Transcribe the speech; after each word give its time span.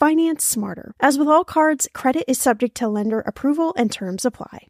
Finance 0.00 0.42
smarter. 0.42 0.94
As 0.98 1.18
with 1.18 1.28
all 1.28 1.44
cards, 1.44 1.86
credit 1.92 2.24
is 2.26 2.40
subject 2.40 2.74
to 2.78 2.88
lender 2.88 3.20
approval 3.20 3.74
and 3.76 3.92
terms 3.92 4.24
apply. 4.24 4.68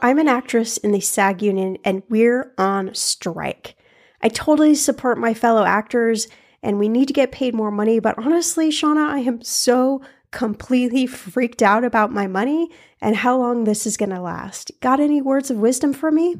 I'm 0.00 0.20
an 0.20 0.28
actress 0.28 0.76
in 0.76 0.92
the 0.92 1.00
SAG 1.00 1.42
union 1.42 1.78
and 1.84 2.04
we're 2.08 2.54
on 2.56 2.94
strike. 2.94 3.74
I 4.22 4.28
totally 4.28 4.76
support 4.76 5.18
my 5.18 5.34
fellow 5.34 5.64
actors 5.64 6.28
and 6.62 6.78
we 6.78 6.88
need 6.88 7.08
to 7.08 7.12
get 7.12 7.32
paid 7.32 7.52
more 7.52 7.72
money, 7.72 7.98
but 7.98 8.16
honestly, 8.16 8.70
Shannah, 8.70 9.08
I 9.08 9.18
am 9.18 9.42
so 9.42 10.02
completely 10.30 11.06
freaked 11.06 11.62
out 11.62 11.84
about 11.84 12.12
my 12.12 12.26
money 12.26 12.70
and 13.00 13.16
how 13.16 13.36
long 13.36 13.64
this 13.64 13.86
is 13.86 13.96
going 13.96 14.10
to 14.10 14.20
last. 14.20 14.70
Got 14.80 15.00
any 15.00 15.20
words 15.20 15.50
of 15.50 15.58
wisdom 15.58 15.92
for 15.92 16.10
me? 16.10 16.36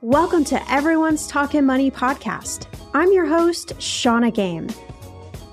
Welcome 0.00 0.44
to 0.44 0.72
Everyone's 0.72 1.26
Talking 1.26 1.66
Money 1.66 1.90
podcast. 1.90 2.66
I'm 2.94 3.12
your 3.12 3.26
host, 3.26 3.72
Shannah 3.80 4.30
Game. 4.30 4.68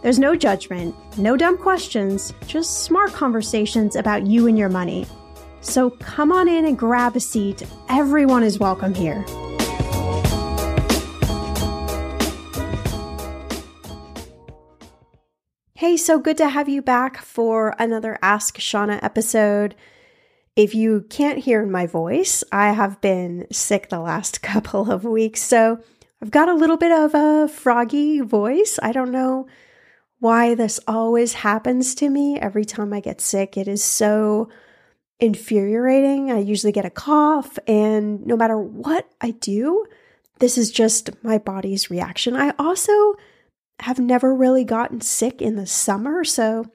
There's 0.02 0.20
no 0.20 0.36
judgment, 0.36 0.96
no 1.18 1.36
dumb 1.36 1.58
questions, 1.58 2.34
just 2.48 2.84
smart 2.84 3.12
conversations 3.12 3.96
about 3.96 4.28
you 4.28 4.48
and 4.48 4.58
your 4.58 4.70
money. 4.70 5.08
So 5.62 5.90
come 5.90 6.32
on 6.32 6.48
in 6.48 6.66
and 6.66 6.78
grab 6.78 7.16
a 7.16 7.20
seat. 7.20 7.64
Everyone 7.90 8.44
is 8.44 8.60
welcome 8.60 8.94
here. 8.94 9.26
So 15.98 16.20
good 16.20 16.38
to 16.38 16.50
have 16.50 16.68
you 16.68 16.82
back 16.82 17.18
for 17.18 17.74
another 17.80 18.20
Ask 18.22 18.60
Shannah 18.60 19.00
episode. 19.02 19.76
If 20.56 20.76
you 20.76 21.06
can't 21.10 21.40
hear 21.40 21.66
my 21.66 21.88
voice, 21.88 22.44
I 22.52 22.74
have 22.74 23.00
been 23.02 23.48
sick 23.52 23.90
the 23.90 24.00
last 24.00 24.42
couple 24.44 24.92
of 24.92 25.06
weeks, 25.06 25.42
so 25.42 25.80
I've 26.22 26.32
got 26.32 26.50
a 26.50 26.54
little 26.54 26.78
bit 26.78 26.92
of 26.92 27.16
a 27.16 27.48
froggy 27.48 28.20
voice. 28.20 28.78
I 28.84 28.92
don't 28.92 29.12
know 29.12 29.48
why 30.20 30.54
this 30.54 30.80
always 30.88 31.34
happens 31.34 31.96
to 31.96 32.10
me 32.10 32.40
every 32.40 32.66
time 32.66 32.92
I 32.92 33.00
get 33.00 33.22
sick. 33.22 33.56
It 33.58 33.68
is 33.68 33.84
so 33.84 34.50
infuriating. 35.20 36.30
I 36.30 36.40
usually 36.40 36.74
get 36.74 36.86
a 36.86 36.90
cough, 36.90 37.58
and 37.68 38.26
no 38.26 38.36
matter 38.36 38.58
what 38.58 39.10
I 39.22 39.32
do, 39.32 39.86
this 40.40 40.58
is 40.58 40.72
just 40.72 41.10
my 41.24 41.38
body's 41.38 41.90
reaction. 41.90 42.36
I 42.36 42.54
also 42.60 43.16
have 43.80 44.00
never 44.00 44.34
really 44.34 44.64
gotten 44.64 45.02
sick 45.02 45.42
in 45.42 45.56
the 45.56 45.68
summer, 45.68 46.24
so 46.24 46.66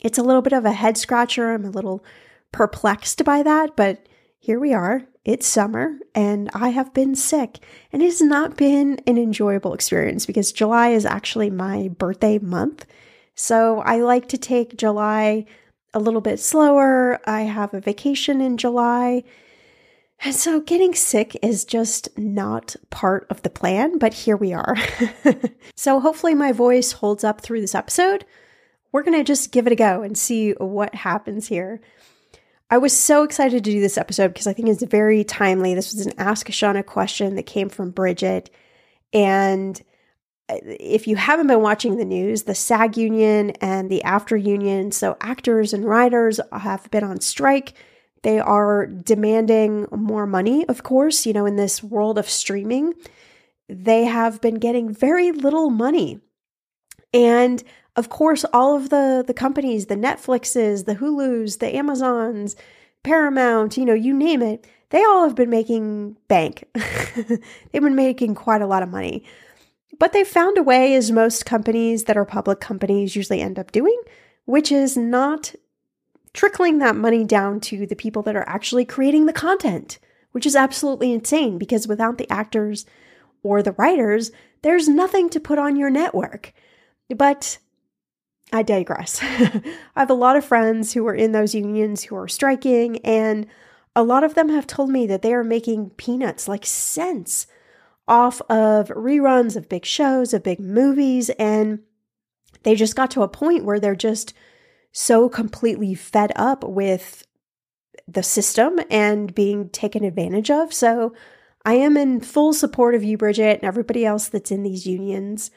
it's 0.00 0.18
a 0.18 0.22
little 0.22 0.42
bit 0.42 0.52
of 0.52 0.64
a 0.64 0.72
head 0.72 0.96
scratcher. 0.96 1.52
I'm 1.52 1.64
a 1.64 1.70
little 1.70 2.04
perplexed 2.52 3.24
by 3.24 3.42
that, 3.42 3.76
but 3.76 4.06
here 4.38 4.58
we 4.58 4.72
are. 4.72 5.04
It's 5.24 5.46
summer 5.46 5.98
and 6.14 6.50
I 6.54 6.70
have 6.70 6.94
been 6.94 7.14
sick, 7.14 7.58
and 7.92 8.02
it 8.02 8.06
has 8.06 8.22
not 8.22 8.56
been 8.56 9.00
an 9.06 9.18
enjoyable 9.18 9.74
experience 9.74 10.24
because 10.24 10.52
July 10.52 10.88
is 10.88 11.04
actually 11.04 11.50
my 11.50 11.88
birthday 11.88 12.38
month. 12.38 12.86
So 13.34 13.80
I 13.80 14.00
like 14.00 14.28
to 14.28 14.38
take 14.38 14.76
July 14.76 15.44
a 15.92 15.98
little 15.98 16.20
bit 16.20 16.40
slower. 16.40 17.20
I 17.26 17.42
have 17.42 17.74
a 17.74 17.80
vacation 17.80 18.40
in 18.40 18.56
July 18.56 19.24
and 20.22 20.34
so 20.34 20.60
getting 20.60 20.94
sick 20.94 21.36
is 21.42 21.64
just 21.64 22.08
not 22.18 22.76
part 22.90 23.26
of 23.30 23.42
the 23.42 23.50
plan, 23.50 23.98
but 23.98 24.12
here 24.12 24.36
we 24.36 24.52
are. 24.52 24.76
so 25.76 26.00
hopefully 26.00 26.34
my 26.34 26.52
voice 26.52 26.92
holds 26.92 27.24
up 27.24 27.40
through 27.40 27.60
this 27.60 27.74
episode. 27.74 28.24
We're 28.92 29.02
going 29.02 29.18
to 29.18 29.24
just 29.24 29.52
give 29.52 29.66
it 29.66 29.72
a 29.72 29.76
go 29.76 30.02
and 30.02 30.18
see 30.18 30.52
what 30.52 30.94
happens 30.94 31.46
here. 31.46 31.80
I 32.70 32.78
was 32.78 32.96
so 32.96 33.22
excited 33.22 33.64
to 33.64 33.70
do 33.70 33.80
this 33.80 33.98
episode 33.98 34.28
because 34.28 34.46
I 34.46 34.52
think 34.52 34.68
it's 34.68 34.82
very 34.82 35.24
timely. 35.24 35.74
This 35.74 35.92
was 35.92 36.06
an 36.06 36.12
Ask 36.18 36.50
Shannah 36.52 36.82
question 36.82 37.34
that 37.36 37.44
came 37.44 37.68
from 37.68 37.90
Bridget. 37.90 38.50
And 39.12 39.80
uh, 40.48 40.58
if 40.62 41.08
you 41.08 41.16
haven't 41.16 41.48
been 41.48 41.62
watching 41.62 41.96
the 41.96 42.04
news, 42.04 42.44
the 42.44 42.54
SAG 42.54 42.96
union 42.96 43.50
and 43.60 43.90
the 43.90 44.02
AFTRA 44.04 44.44
union, 44.44 44.92
so 44.92 45.16
actors 45.20 45.72
and 45.72 45.84
writers, 45.84 46.40
have 46.52 46.88
been 46.90 47.04
on 47.04 47.20
strike 47.20 47.74
they 48.22 48.38
are 48.38 48.86
demanding 48.86 49.86
more 49.90 50.26
money, 50.26 50.66
of 50.68 50.82
course, 50.82 51.26
you 51.26 51.32
know, 51.32 51.46
in 51.46 51.56
this 51.56 51.82
world 51.82 52.18
of 52.18 52.28
streaming. 52.28 52.94
They 53.68 54.04
have 54.04 54.40
been 54.40 54.56
getting 54.56 54.92
very 54.92 55.32
little 55.32 55.70
money. 55.70 56.20
And 57.14 57.62
of 57.96 58.08
course, 58.08 58.44
all 58.52 58.76
of 58.76 58.90
the 58.90 59.24
the 59.26 59.34
companies, 59.34 59.86
the 59.86 59.96
Netflixes, 59.96 60.84
the 60.84 60.96
Hulus, 60.96 61.58
the 61.58 61.74
Amazons, 61.74 62.56
Paramount, 63.02 63.76
you 63.76 63.84
know, 63.84 63.94
you 63.94 64.12
name 64.12 64.42
it, 64.42 64.66
they 64.90 65.02
all 65.04 65.24
have 65.24 65.34
been 65.34 65.50
making 65.50 66.16
bank. 66.28 66.64
They've 66.74 67.82
been 67.82 67.94
making 67.96 68.34
quite 68.34 68.62
a 68.62 68.66
lot 68.66 68.82
of 68.82 68.90
money. 68.90 69.24
But 69.98 70.12
they 70.12 70.24
found 70.24 70.58
a 70.58 70.62
way, 70.62 70.94
as 70.94 71.10
most 71.10 71.46
companies 71.46 72.04
that 72.04 72.16
are 72.16 72.24
public 72.24 72.60
companies 72.60 73.16
usually 73.16 73.40
end 73.40 73.58
up 73.58 73.72
doing, 73.72 74.00
which 74.46 74.72
is 74.72 74.96
not 74.96 75.54
trickling 76.32 76.78
that 76.78 76.96
money 76.96 77.24
down 77.24 77.60
to 77.60 77.86
the 77.86 77.96
people 77.96 78.22
that 78.22 78.36
are 78.36 78.48
actually 78.48 78.84
creating 78.84 79.26
the 79.26 79.32
content, 79.32 79.98
which 80.32 80.46
is 80.46 80.56
absolutely 80.56 81.12
insane 81.12 81.58
because 81.58 81.88
without 81.88 82.18
the 82.18 82.30
actors 82.30 82.86
or 83.42 83.62
the 83.62 83.72
writers, 83.72 84.30
there's 84.62 84.88
nothing 84.88 85.28
to 85.30 85.40
put 85.40 85.58
on 85.58 85.76
your 85.76 85.90
network. 85.90 86.52
But 87.14 87.58
I 88.52 88.62
digress. 88.62 89.20
I 89.22 89.62
have 89.96 90.10
a 90.10 90.14
lot 90.14 90.36
of 90.36 90.44
friends 90.44 90.92
who 90.92 91.06
are 91.06 91.14
in 91.14 91.32
those 91.32 91.54
unions 91.54 92.04
who 92.04 92.16
are 92.16 92.28
striking, 92.28 92.98
and 92.98 93.46
a 93.94 94.02
lot 94.02 94.24
of 94.24 94.34
them 94.34 94.48
have 94.48 94.66
told 94.66 94.90
me 94.90 95.06
that 95.06 95.22
they 95.22 95.34
are 95.34 95.44
making 95.44 95.90
peanuts, 95.90 96.48
like 96.48 96.66
cents, 96.66 97.46
off 98.08 98.40
of 98.42 98.88
reruns 98.88 99.56
of 99.56 99.68
big 99.68 99.84
shows, 99.84 100.34
of 100.34 100.42
big 100.42 100.58
movies, 100.58 101.30
and 101.30 101.80
they 102.62 102.74
just 102.74 102.96
got 102.96 103.10
to 103.12 103.22
a 103.22 103.28
point 103.28 103.64
where 103.64 103.80
they're 103.80 103.94
just 103.94 104.34
so 104.92 105.28
completely 105.28 105.94
fed 105.94 106.32
up 106.36 106.64
with 106.64 107.26
the 108.08 108.22
system 108.22 108.80
and 108.90 109.34
being 109.34 109.68
taken 109.68 110.04
advantage 110.04 110.50
of. 110.50 110.72
So 110.72 111.14
I 111.64 111.74
am 111.74 111.96
in 111.96 112.20
full 112.20 112.52
support 112.52 112.94
of 112.94 113.04
you, 113.04 113.16
Bridget, 113.16 113.58
and 113.58 113.64
everybody 113.64 114.04
else 114.04 114.28
that's 114.28 114.50
in 114.50 114.62
these 114.62 114.86
unions. 114.86 115.50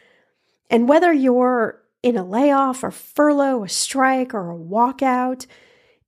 And 0.69 0.88
whether 0.88 1.12
you're 1.12 1.81
in 2.03 2.18
a 2.18 2.25
layoff 2.25 2.83
or 2.83 2.91
furlough, 2.91 3.63
a 3.63 3.69
strike, 3.69 4.33
or 4.33 4.51
a 4.51 4.57
walkout, 4.57 5.47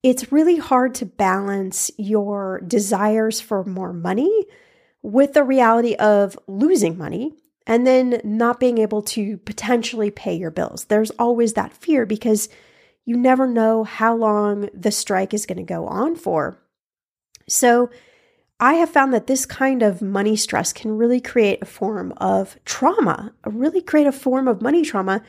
it's 0.04 0.31
really 0.31 0.57
hard 0.57 0.94
to 0.95 1.06
balance 1.06 1.89
your 1.98 2.62
desires 2.68 3.42
for 3.42 3.63
more 3.63 3.94
money 3.94 4.45
with 5.01 5.33
the 5.33 5.44
reality 5.44 5.95
of 5.95 6.38
losing 6.48 6.98
money 6.98 7.33
and 7.66 7.88
then 7.88 8.22
not 8.24 8.60
being 8.60 8.77
able 8.77 9.01
to 9.01 9.38
potentially 9.38 10.12
pay 10.12 10.36
your 10.36 10.51
bills. 10.51 10.86
There's 10.86 11.12
always 11.12 11.54
that 11.54 11.74
fear 11.74 12.06
because 12.06 12.50
you 13.06 13.16
never 13.16 13.48
know 13.48 13.84
how 13.84 14.16
long 14.16 14.69
the 14.74 14.92
strike 14.92 15.34
is 15.34 15.46
going 15.46 15.57
to 15.57 15.63
go 15.63 15.88
on 15.88 16.16
for. 16.16 16.60
So, 17.48 17.90
I 18.60 18.75
have 18.75 18.90
found 18.90 19.13
that 19.13 19.28
this 19.28 19.46
kind 19.46 19.84
of 19.84 20.02
money 20.02 20.38
stress 20.38 20.72
can 20.72 20.98
really 20.98 21.19
create 21.19 21.62
a 21.62 21.66
form 21.66 22.13
of 22.18 22.57
trauma, 22.63 23.34
a 23.44 23.50
really 23.50 23.81
create 23.81 24.07
a 24.07 24.13
form 24.13 24.48
of 24.48 24.62
money 24.62 24.81
trauma 24.84 25.22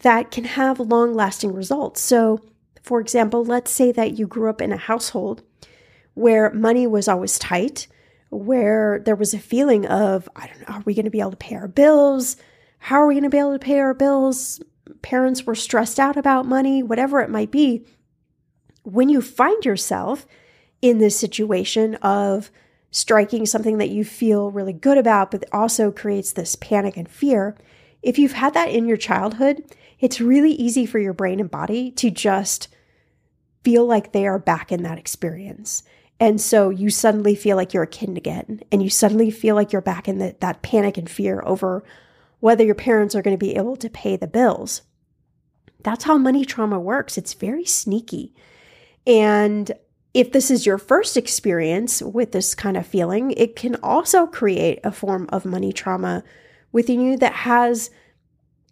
that 0.00 0.30
can 0.30 0.44
have 0.44 0.78
long 0.78 1.14
lasting 1.14 1.54
results. 1.54 2.02
So, 2.02 2.40
for 2.82 3.00
example, 3.00 3.44
let's 3.44 3.70
say 3.70 3.92
that 3.92 4.18
you 4.18 4.26
grew 4.26 4.50
up 4.50 4.60
in 4.60 4.72
a 4.72 4.76
household 4.76 5.42
where 6.14 6.52
money 6.52 6.86
was 6.86 7.08
always 7.08 7.38
tight, 7.38 7.86
where 8.28 9.00
there 9.04 9.16
was 9.16 9.32
a 9.32 9.38
feeling 9.38 9.86
of, 9.86 10.28
I 10.36 10.46
don't 10.46 10.60
know, 10.60 10.74
are 10.74 10.82
we 10.84 10.94
going 10.94 11.04
to 11.04 11.10
be 11.10 11.20
able 11.20 11.30
to 11.30 11.36
pay 11.36 11.56
our 11.56 11.68
bills? 11.68 12.36
How 12.78 12.96
are 12.96 13.06
we 13.06 13.14
going 13.14 13.24
to 13.24 13.30
be 13.30 13.38
able 13.38 13.52
to 13.52 13.58
pay 13.58 13.78
our 13.78 13.94
bills? 13.94 14.60
Parents 15.02 15.44
were 15.44 15.54
stressed 15.54 15.98
out 15.98 16.16
about 16.16 16.46
money, 16.46 16.82
whatever 16.82 17.20
it 17.20 17.30
might 17.30 17.50
be. 17.50 17.84
When 18.82 19.08
you 19.08 19.20
find 19.20 19.64
yourself 19.64 20.26
in 20.82 20.98
this 20.98 21.18
situation 21.18 21.96
of 21.96 22.50
striking 22.90 23.46
something 23.46 23.78
that 23.78 23.90
you 23.90 24.04
feel 24.04 24.50
really 24.50 24.72
good 24.72 24.98
about, 24.98 25.30
but 25.30 25.44
also 25.52 25.92
creates 25.92 26.32
this 26.32 26.56
panic 26.56 26.96
and 26.96 27.08
fear, 27.08 27.56
if 28.02 28.18
you've 28.18 28.32
had 28.32 28.54
that 28.54 28.70
in 28.70 28.86
your 28.86 28.96
childhood, 28.96 29.62
it's 29.98 30.20
really 30.20 30.52
easy 30.52 30.86
for 30.86 30.98
your 30.98 31.12
brain 31.12 31.40
and 31.40 31.50
body 31.50 31.90
to 31.92 32.10
just 32.10 32.68
feel 33.62 33.84
like 33.84 34.12
they 34.12 34.26
are 34.26 34.38
back 34.38 34.72
in 34.72 34.82
that 34.82 34.98
experience. 34.98 35.82
And 36.18 36.40
so 36.40 36.70
you 36.70 36.90
suddenly 36.90 37.34
feel 37.34 37.56
like 37.56 37.72
you're 37.72 37.82
a 37.82 37.86
kid 37.86 38.16
again, 38.16 38.60
and 38.72 38.82
you 38.82 38.90
suddenly 38.90 39.30
feel 39.30 39.54
like 39.54 39.72
you're 39.72 39.82
back 39.82 40.08
in 40.08 40.18
the, 40.18 40.36
that 40.40 40.62
panic 40.62 40.98
and 40.98 41.08
fear 41.08 41.42
over 41.44 41.84
whether 42.40 42.64
your 42.64 42.74
parents 42.74 43.14
are 43.14 43.22
going 43.22 43.36
to 43.36 43.46
be 43.46 43.56
able 43.56 43.76
to 43.76 43.88
pay 43.88 44.16
the 44.16 44.26
bills. 44.26 44.82
That's 45.82 46.04
how 46.04 46.18
money 46.18 46.44
trauma 46.44 46.78
works. 46.78 47.16
It's 47.16 47.34
very 47.34 47.64
sneaky. 47.64 48.34
And 49.06 49.72
if 50.12 50.32
this 50.32 50.50
is 50.50 50.66
your 50.66 50.78
first 50.78 51.16
experience 51.16 52.02
with 52.02 52.32
this 52.32 52.54
kind 52.54 52.76
of 52.76 52.86
feeling, 52.86 53.30
it 53.32 53.56
can 53.56 53.76
also 53.76 54.26
create 54.26 54.80
a 54.82 54.92
form 54.92 55.28
of 55.30 55.44
money 55.44 55.72
trauma 55.72 56.24
within 56.72 57.00
you 57.00 57.16
that 57.18 57.32
has 57.32 57.90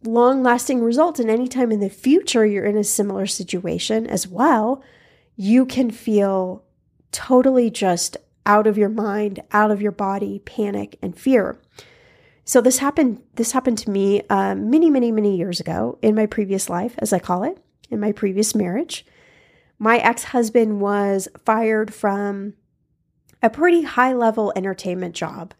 long 0.04 0.42
lasting 0.42 0.82
results. 0.82 1.20
And 1.20 1.30
anytime 1.30 1.72
in 1.72 1.80
the 1.80 1.88
future 1.88 2.44
you're 2.44 2.64
in 2.64 2.76
a 2.76 2.84
similar 2.84 3.26
situation 3.26 4.06
as 4.06 4.26
well, 4.26 4.82
you 5.36 5.64
can 5.64 5.90
feel 5.90 6.64
totally 7.12 7.70
just 7.70 8.16
out 8.44 8.66
of 8.66 8.78
your 8.78 8.88
mind, 8.88 9.40
out 9.52 9.70
of 9.70 9.80
your 9.80 9.92
body, 9.92 10.40
panic 10.40 10.98
and 11.02 11.16
fear. 11.16 11.60
So 12.48 12.62
this 12.62 12.78
happened. 12.78 13.22
This 13.34 13.52
happened 13.52 13.76
to 13.78 13.90
me 13.90 14.22
uh, 14.30 14.54
many, 14.54 14.88
many, 14.88 15.12
many 15.12 15.36
years 15.36 15.60
ago 15.60 15.98
in 16.00 16.14
my 16.14 16.24
previous 16.24 16.70
life, 16.70 16.94
as 16.96 17.12
I 17.12 17.18
call 17.18 17.44
it, 17.44 17.58
in 17.90 18.00
my 18.00 18.12
previous 18.12 18.54
marriage. 18.54 19.04
My 19.78 19.98
ex 19.98 20.24
husband 20.24 20.80
was 20.80 21.28
fired 21.44 21.92
from 21.92 22.54
a 23.42 23.50
pretty 23.50 23.82
high 23.82 24.14
level 24.14 24.50
entertainment 24.56 25.14
job 25.14 25.52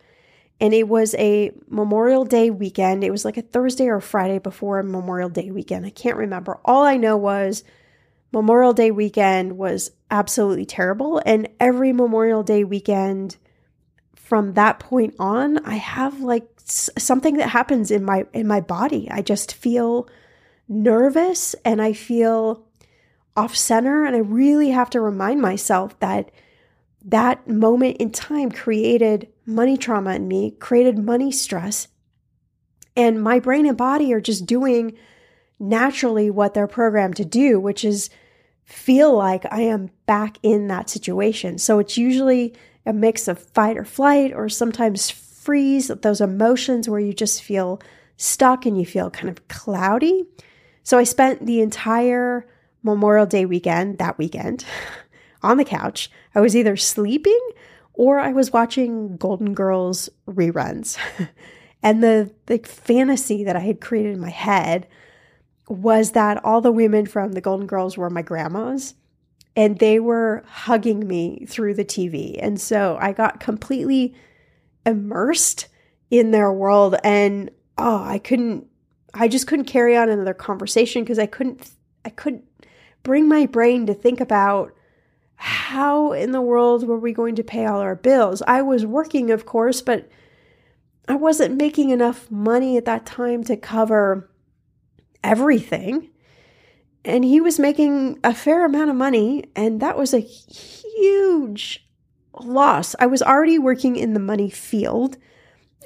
and 0.60 0.72
it 0.72 0.88
was 0.88 1.14
a 1.18 1.52
Memorial 1.68 2.24
Day 2.24 2.48
weekend. 2.48 3.04
It 3.04 3.10
was 3.10 3.24
like 3.24 3.36
a 3.36 3.42
Thursday 3.42 3.88
or 3.88 4.00
Friday 4.00 4.38
before 4.38 4.82
Memorial 4.82 5.28
Day 5.28 5.50
weekend. 5.50 5.84
I 5.84 5.90
can't 5.90 6.16
remember. 6.16 6.58
All 6.64 6.84
I 6.84 6.96
know 6.96 7.18
was 7.18 7.64
Memorial 8.32 8.72
Day 8.72 8.90
weekend 8.90 9.58
was 9.58 9.90
absolutely 10.10 10.64
terrible. 10.64 11.22
And 11.24 11.48
every 11.60 11.92
Memorial 11.92 12.42
Day 12.42 12.64
weekend 12.64 13.36
from 14.16 14.54
that 14.54 14.80
point 14.80 15.14
on, 15.18 15.64
I 15.64 15.76
have 15.76 16.20
like 16.20 16.57
something 16.70 17.36
that 17.36 17.48
happens 17.48 17.90
in 17.90 18.04
my 18.04 18.26
in 18.32 18.46
my 18.46 18.60
body. 18.60 19.08
I 19.10 19.22
just 19.22 19.54
feel 19.54 20.08
nervous 20.68 21.54
and 21.64 21.80
I 21.80 21.92
feel 21.92 22.64
off 23.36 23.56
center 23.56 24.04
and 24.04 24.14
I 24.14 24.20
really 24.20 24.70
have 24.70 24.90
to 24.90 25.00
remind 25.00 25.40
myself 25.40 25.98
that 26.00 26.30
that 27.04 27.48
moment 27.48 27.96
in 27.98 28.10
time 28.10 28.50
created 28.50 29.28
money 29.46 29.76
trauma 29.76 30.14
in 30.14 30.28
me, 30.28 30.50
created 30.50 30.98
money 30.98 31.30
stress. 31.30 31.88
And 32.96 33.22
my 33.22 33.38
brain 33.38 33.66
and 33.66 33.76
body 33.76 34.12
are 34.12 34.20
just 34.20 34.44
doing 34.44 34.98
naturally 35.60 36.30
what 36.30 36.52
they're 36.52 36.66
programmed 36.66 37.16
to 37.16 37.24
do, 37.24 37.60
which 37.60 37.84
is 37.84 38.10
feel 38.64 39.14
like 39.16 39.46
I 39.50 39.62
am 39.62 39.90
back 40.06 40.38
in 40.42 40.68
that 40.68 40.90
situation. 40.90 41.58
So 41.58 41.78
it's 41.78 41.96
usually 41.96 42.54
a 42.84 42.92
mix 42.92 43.28
of 43.28 43.38
fight 43.38 43.78
or 43.78 43.84
flight, 43.84 44.32
or 44.34 44.48
sometimes 44.48 45.10
freeze, 45.48 45.88
those 46.02 46.20
emotions 46.20 46.90
where 46.90 47.00
you 47.00 47.14
just 47.14 47.42
feel 47.42 47.80
stuck 48.18 48.66
and 48.66 48.78
you 48.78 48.84
feel 48.84 49.08
kind 49.08 49.30
of 49.30 49.48
cloudy. 49.48 50.22
So 50.82 50.98
I 50.98 51.04
spent 51.04 51.46
the 51.46 51.62
entire 51.62 52.46
Memorial 52.82 53.24
Day 53.24 53.46
weekend, 53.46 53.96
that 53.96 54.18
weekend, 54.18 54.66
on 55.42 55.56
the 55.56 55.64
couch. 55.64 56.10
I 56.34 56.42
was 56.42 56.54
either 56.54 56.76
sleeping 56.76 57.40
or 57.94 58.18
I 58.18 58.30
was 58.32 58.52
watching 58.52 59.16
Golden 59.16 59.54
Girls 59.54 60.10
reruns. 60.28 60.98
and 61.82 62.02
the, 62.02 62.30
the 62.44 62.58
fantasy 62.58 63.42
that 63.44 63.56
I 63.56 63.60
had 63.60 63.80
created 63.80 64.16
in 64.16 64.20
my 64.20 64.28
head 64.28 64.86
was 65.66 66.10
that 66.10 66.44
all 66.44 66.60
the 66.60 66.70
women 66.70 67.06
from 67.06 67.32
the 67.32 67.40
Golden 67.40 67.66
Girls 67.66 67.96
were 67.96 68.10
my 68.10 68.20
grandmas 68.20 68.96
and 69.56 69.78
they 69.78 69.98
were 69.98 70.44
hugging 70.46 71.08
me 71.08 71.46
through 71.48 71.72
the 71.72 71.86
TV. 71.86 72.38
And 72.38 72.60
so 72.60 72.98
I 73.00 73.12
got 73.12 73.40
completely 73.40 74.14
immersed 74.88 75.68
in 76.10 76.30
their 76.30 76.52
world 76.52 76.96
and 77.04 77.50
oh, 77.76 78.02
I 78.02 78.18
couldn't 78.18 78.66
I 79.14 79.28
just 79.28 79.46
couldn't 79.46 79.66
carry 79.66 79.96
on 79.96 80.08
another 80.08 80.34
conversation 80.34 81.02
because 81.02 81.18
I 81.18 81.26
couldn't 81.26 81.70
I 82.04 82.10
couldn't 82.10 82.44
bring 83.02 83.28
my 83.28 83.46
brain 83.46 83.86
to 83.86 83.94
think 83.94 84.20
about 84.20 84.72
how 85.36 86.12
in 86.12 86.32
the 86.32 86.42
world 86.42 86.86
were 86.86 86.98
we 86.98 87.12
going 87.12 87.36
to 87.36 87.44
pay 87.44 87.64
all 87.64 87.80
our 87.80 87.94
bills? 87.94 88.42
I 88.46 88.62
was 88.62 88.84
working, 88.84 89.30
of 89.30 89.46
course, 89.46 89.80
but 89.80 90.08
I 91.06 91.14
wasn't 91.14 91.56
making 91.56 91.90
enough 91.90 92.28
money 92.30 92.76
at 92.76 92.84
that 92.86 93.06
time 93.06 93.44
to 93.44 93.56
cover 93.56 94.28
everything. 95.22 96.10
And 97.04 97.24
he 97.24 97.40
was 97.40 97.58
making 97.58 98.18
a 98.24 98.34
fair 98.34 98.64
amount 98.64 98.90
of 98.90 98.96
money, 98.96 99.44
and 99.54 99.80
that 99.80 99.96
was 99.96 100.12
a 100.12 100.18
huge 100.18 101.87
loss. 102.44 102.94
I 102.98 103.06
was 103.06 103.22
already 103.22 103.58
working 103.58 103.96
in 103.96 104.14
the 104.14 104.20
money 104.20 104.50
field. 104.50 105.16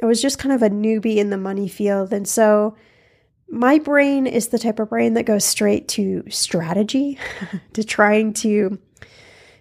I 0.03 0.07
was 0.07 0.21
just 0.21 0.39
kind 0.39 0.53
of 0.53 0.63
a 0.63 0.71
newbie 0.71 1.17
in 1.17 1.31
the 1.31 1.37
money 1.37 1.69
field. 1.69 2.13
And 2.13 2.27
so 2.27 2.77
my 3.49 3.79
brain 3.79 4.27
is 4.27 4.49
the 4.49 4.59
type 4.59 4.81
of 4.81 4.89
brain 4.89 5.15
that 5.15 5.25
goes 5.25 5.45
straight 5.45 5.87
to 5.89 6.25
strategy, 6.31 7.19
to 7.75 7.85
trying 7.85 8.33
to 8.33 8.79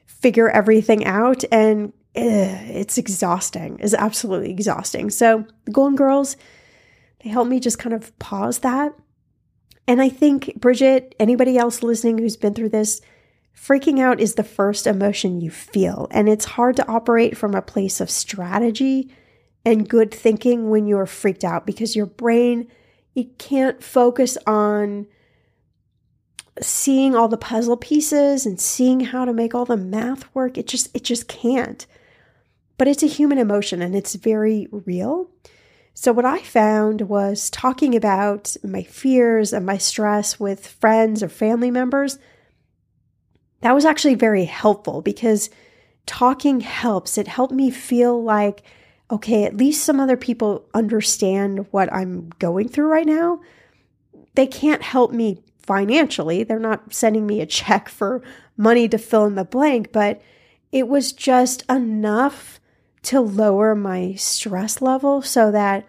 figure 0.05 0.49
everything 0.49 1.05
out. 1.05 1.43
And 1.51 1.89
ugh, 2.15 2.23
it's 2.23 2.97
exhausting, 2.97 3.77
it's 3.81 3.93
absolutely 3.93 4.51
exhausting. 4.51 5.09
So, 5.09 5.45
the 5.65 5.71
Golden 5.71 5.95
Girls, 5.95 6.37
they 7.21 7.29
help 7.29 7.47
me 7.47 7.59
just 7.59 7.79
kind 7.79 7.93
of 7.93 8.17
pause 8.17 8.59
that. 8.59 8.93
And 9.87 10.01
I 10.01 10.07
think, 10.07 10.55
Bridget, 10.55 11.13
anybody 11.19 11.57
else 11.57 11.83
listening 11.83 12.17
who's 12.17 12.37
been 12.37 12.53
through 12.53 12.69
this, 12.69 13.01
freaking 13.55 13.99
out 13.99 14.19
is 14.19 14.35
the 14.35 14.43
first 14.43 14.87
emotion 14.87 15.41
you 15.41 15.51
feel, 15.51 16.07
and 16.11 16.27
it's 16.27 16.45
hard 16.45 16.75
to 16.77 16.87
operate 16.87 17.37
from 17.37 17.55
a 17.55 17.61
place 17.61 18.01
of 18.01 18.09
strategy 18.09 19.09
and 19.65 19.89
good 19.89 20.11
thinking 20.11 20.69
when 20.69 20.87
you're 20.87 21.05
freaked 21.05 21.43
out 21.43 21.65
because 21.65 21.95
your 21.95 22.07
brain 22.07 22.67
it 23.15 23.37
can't 23.37 23.83
focus 23.83 24.37
on 24.47 25.07
seeing 26.61 27.15
all 27.15 27.27
the 27.27 27.37
puzzle 27.37 27.77
pieces 27.77 28.45
and 28.45 28.59
seeing 28.59 29.01
how 29.01 29.25
to 29.25 29.33
make 29.33 29.55
all 29.55 29.65
the 29.65 29.77
math 29.77 30.33
work. 30.33 30.57
It 30.57 30.67
just 30.67 30.95
it 30.95 31.03
just 31.03 31.27
can't. 31.27 31.85
But 32.77 32.87
it's 32.87 33.03
a 33.03 33.07
human 33.07 33.37
emotion 33.37 33.81
and 33.81 33.95
it's 33.95 34.15
very 34.15 34.67
real. 34.71 35.29
So 35.93 36.11
what 36.13 36.25
I 36.25 36.39
found 36.39 37.01
was 37.01 37.49
talking 37.49 37.95
about 37.95 38.55
my 38.63 38.83
fears 38.83 39.53
and 39.53 39.65
my 39.65 39.77
stress 39.77 40.39
with 40.39 40.65
friends 40.65 41.21
or 41.21 41.29
family 41.29 41.69
members 41.69 42.17
that 43.61 43.73
was 43.73 43.85
actually 43.85 44.15
very 44.15 44.45
helpful 44.45 45.01
because 45.01 45.49
talking 46.05 46.59
helps. 46.59 47.17
It 47.17 47.27
helped 47.27 47.53
me 47.53 47.69
feel 47.71 48.21
like 48.21 48.63
okay, 49.11 49.43
at 49.43 49.57
least 49.57 49.83
some 49.83 49.99
other 49.99 50.15
people 50.15 50.65
understand 50.73 51.67
what 51.71 51.91
I'm 51.91 52.29
going 52.39 52.69
through 52.69 52.87
right 52.87 53.05
now. 53.05 53.41
They 54.35 54.47
can't 54.47 54.81
help 54.81 55.11
me 55.11 55.43
financially. 55.63 56.43
They're 56.43 56.59
not 56.59 56.93
sending 56.93 57.27
me 57.27 57.41
a 57.41 57.45
check 57.45 57.89
for 57.89 58.23
money 58.55 58.87
to 58.87 58.97
fill 58.97 59.25
in 59.25 59.35
the 59.35 59.43
blank, 59.43 59.91
but 59.91 60.21
it 60.71 60.87
was 60.87 61.11
just 61.11 61.63
enough 61.69 62.59
to 63.03 63.19
lower 63.19 63.75
my 63.75 64.13
stress 64.13 64.81
level 64.81 65.21
so 65.21 65.51
that 65.51 65.85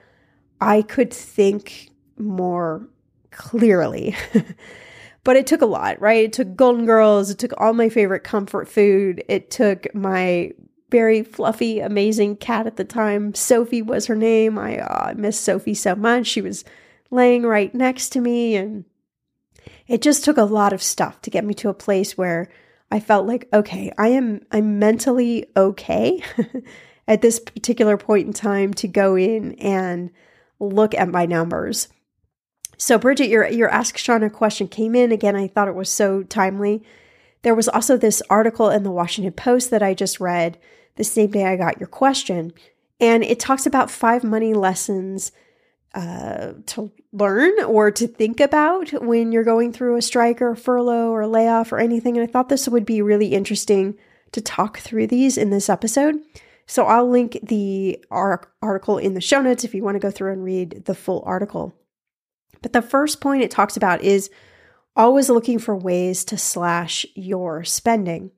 I 0.60 0.82
could 0.82 1.12
think 1.12 1.90
more 2.18 2.88
clearly. 3.30 4.16
but 5.24 5.36
it 5.36 5.46
took 5.46 5.62
a 5.62 5.66
lot, 5.66 6.00
right? 6.00 6.24
It 6.24 6.32
took 6.32 6.56
Golden 6.56 6.86
Girls, 6.86 7.30
it 7.30 7.38
took 7.38 7.52
all 7.58 7.72
my 7.72 7.88
favorite 7.88 8.24
comfort 8.24 8.68
food, 8.68 9.24
it 9.28 9.50
took 9.50 9.92
my 9.94 10.52
very 10.90 11.22
fluffy, 11.22 11.80
amazing 11.80 12.36
cat 12.36 12.66
at 12.66 12.76
the 12.76 12.84
time. 12.84 13.34
Sophie 13.34 13.80
was 13.82 14.06
her 14.06 14.14
name. 14.14 14.58
I, 14.58 14.78
uh, 14.78 15.14
miss 15.16 15.40
Sophie 15.40 15.74
so 15.74 15.94
much. 15.94 16.26
She 16.26 16.42
was 16.42 16.64
laying 17.10 17.44
right 17.44 17.74
next 17.74 18.10
to 18.10 18.20
me 18.20 18.56
and 18.56 18.84
it 19.88 20.02
just 20.02 20.24
took 20.24 20.36
a 20.36 20.44
lot 20.44 20.72
of 20.72 20.82
stuff 20.82 21.20
to 21.22 21.30
get 21.30 21.44
me 21.44 21.54
to 21.54 21.68
a 21.68 21.74
place 21.74 22.16
where 22.16 22.50
I 22.90 23.00
felt 23.00 23.26
like, 23.26 23.48
okay, 23.52 23.92
I 23.96 24.08
am 24.08 24.42
I'm 24.50 24.78
mentally 24.78 25.46
okay 25.56 26.22
at 27.08 27.22
this 27.22 27.40
particular 27.40 27.96
point 27.96 28.26
in 28.26 28.32
time 28.32 28.74
to 28.74 28.88
go 28.88 29.16
in 29.16 29.54
and 29.54 30.10
look 30.60 30.94
at 30.94 31.08
my 31.08 31.26
numbers. 31.26 31.88
So 32.82 32.98
Bridget, 32.98 33.28
your 33.28 33.48
your 33.48 33.68
Ask 33.68 33.96
Shannah 33.96 34.28
question 34.28 34.66
came 34.66 34.96
in 34.96 35.12
again. 35.12 35.36
I 35.36 35.46
thought 35.46 35.68
it 35.68 35.76
was 35.76 35.88
so 35.88 36.24
timely. 36.24 36.82
There 37.42 37.54
was 37.54 37.68
also 37.68 37.96
this 37.96 38.24
article 38.28 38.70
in 38.70 38.82
the 38.82 38.90
Washington 38.90 39.32
Post 39.34 39.70
that 39.70 39.84
I 39.84 39.94
just 39.94 40.18
read 40.18 40.58
the 40.96 41.04
same 41.04 41.30
day 41.30 41.46
I 41.46 41.54
got 41.54 41.78
your 41.78 41.86
question, 41.86 42.52
and 42.98 43.22
it 43.22 43.38
talks 43.38 43.66
about 43.66 43.88
five 43.88 44.24
money 44.24 44.52
lessons 44.52 45.30
uh, 45.94 46.54
to 46.66 46.90
learn 47.12 47.52
or 47.62 47.92
to 47.92 48.08
think 48.08 48.40
about 48.40 48.90
when 49.00 49.30
you're 49.30 49.44
going 49.44 49.72
through 49.72 49.94
a 49.94 50.02
strike 50.02 50.42
or 50.42 50.50
a 50.50 50.56
furlough 50.56 51.10
or 51.10 51.24
layoff 51.28 51.70
or 51.70 51.78
anything. 51.78 52.16
And 52.16 52.28
I 52.28 52.32
thought 52.32 52.48
this 52.48 52.68
would 52.68 52.84
be 52.84 53.00
really 53.00 53.28
interesting 53.28 53.96
to 54.32 54.40
talk 54.40 54.78
through 54.78 55.06
these 55.06 55.38
in 55.38 55.50
this 55.50 55.68
episode. 55.68 56.16
So 56.66 56.86
I'll 56.86 57.08
link 57.08 57.38
the 57.44 58.04
article 58.10 58.98
in 58.98 59.14
the 59.14 59.20
show 59.20 59.40
notes 59.40 59.62
if 59.62 59.72
you 59.72 59.84
want 59.84 59.94
to 59.94 60.00
go 60.00 60.10
through 60.10 60.32
and 60.32 60.42
read 60.42 60.82
the 60.86 60.96
full 60.96 61.22
article. 61.24 61.76
But 62.62 62.72
the 62.72 62.82
first 62.82 63.20
point 63.20 63.42
it 63.42 63.50
talks 63.50 63.76
about 63.76 64.02
is 64.02 64.30
always 64.96 65.28
looking 65.28 65.58
for 65.58 65.76
ways 65.76 66.24
to 66.26 66.38
slash 66.38 67.04
your 67.14 67.64
spending. 67.64 68.30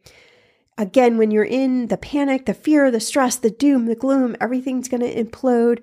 Again, 0.76 1.18
when 1.18 1.30
you're 1.30 1.44
in 1.44 1.86
the 1.86 1.96
panic, 1.96 2.46
the 2.46 2.54
fear, 2.54 2.90
the 2.90 3.00
stress, 3.00 3.36
the 3.36 3.50
doom, 3.50 3.86
the 3.86 3.94
gloom, 3.94 4.36
everything's 4.40 4.88
going 4.88 5.02
to 5.02 5.24
implode 5.24 5.80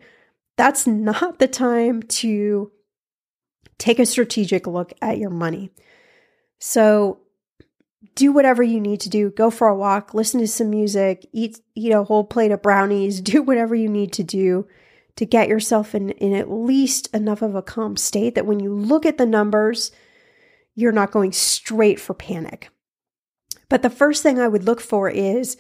that's 0.58 0.86
not 0.86 1.40
the 1.40 1.48
time 1.48 2.04
to 2.04 2.72
take 3.78 3.98
a 3.98 4.06
strategic 4.06 4.68
look 4.68 4.94
at 5.02 5.18
your 5.18 5.32
money. 5.32 5.72
So 6.60 7.20
do 8.14 8.32
whatever 8.32 8.62
you 8.62 8.80
need 8.80 9.00
to 9.02 9.10
do. 9.10 9.32
Go 9.32 9.50
for 9.50 9.68
a 9.68 9.76
walk, 9.76 10.14
listen 10.14 10.40
to 10.40 10.48
some 10.48 10.70
music, 10.70 11.26
eat 11.34 11.60
eat 11.76 11.92
a 11.92 12.04
whole 12.04 12.24
plate 12.24 12.52
of 12.52 12.62
brownies, 12.62 13.22
do 13.32 13.42
whatever 13.42 13.74
you 13.74 13.90
need 13.90 14.14
to 14.14 14.24
do 14.24 14.68
to 15.16 15.26
get 15.26 15.48
yourself 15.48 15.94
in, 15.94 16.12
in 16.12 16.34
at 16.34 16.52
least 16.52 17.14
enough 17.14 17.42
of 17.42 17.56
a 17.56 17.62
calm 17.62 17.98
state 17.98 18.36
that 18.36 18.46
when 18.46 18.60
you 18.60 18.74
look 18.74 19.06
at 19.06 19.18
the 19.18 19.26
numbers, 19.26 19.92
you're 20.76 20.92
not 20.92 21.12
going 21.12 21.32
straight 21.32 22.00
for 22.00 22.14
panic. 22.14 22.70
But 23.70 23.82
the 23.82 23.90
first 23.90 24.24
thing 24.24 24.40
I 24.40 24.48
would 24.48 24.64
look 24.64 24.82
for 24.82 25.10
is 25.10 25.58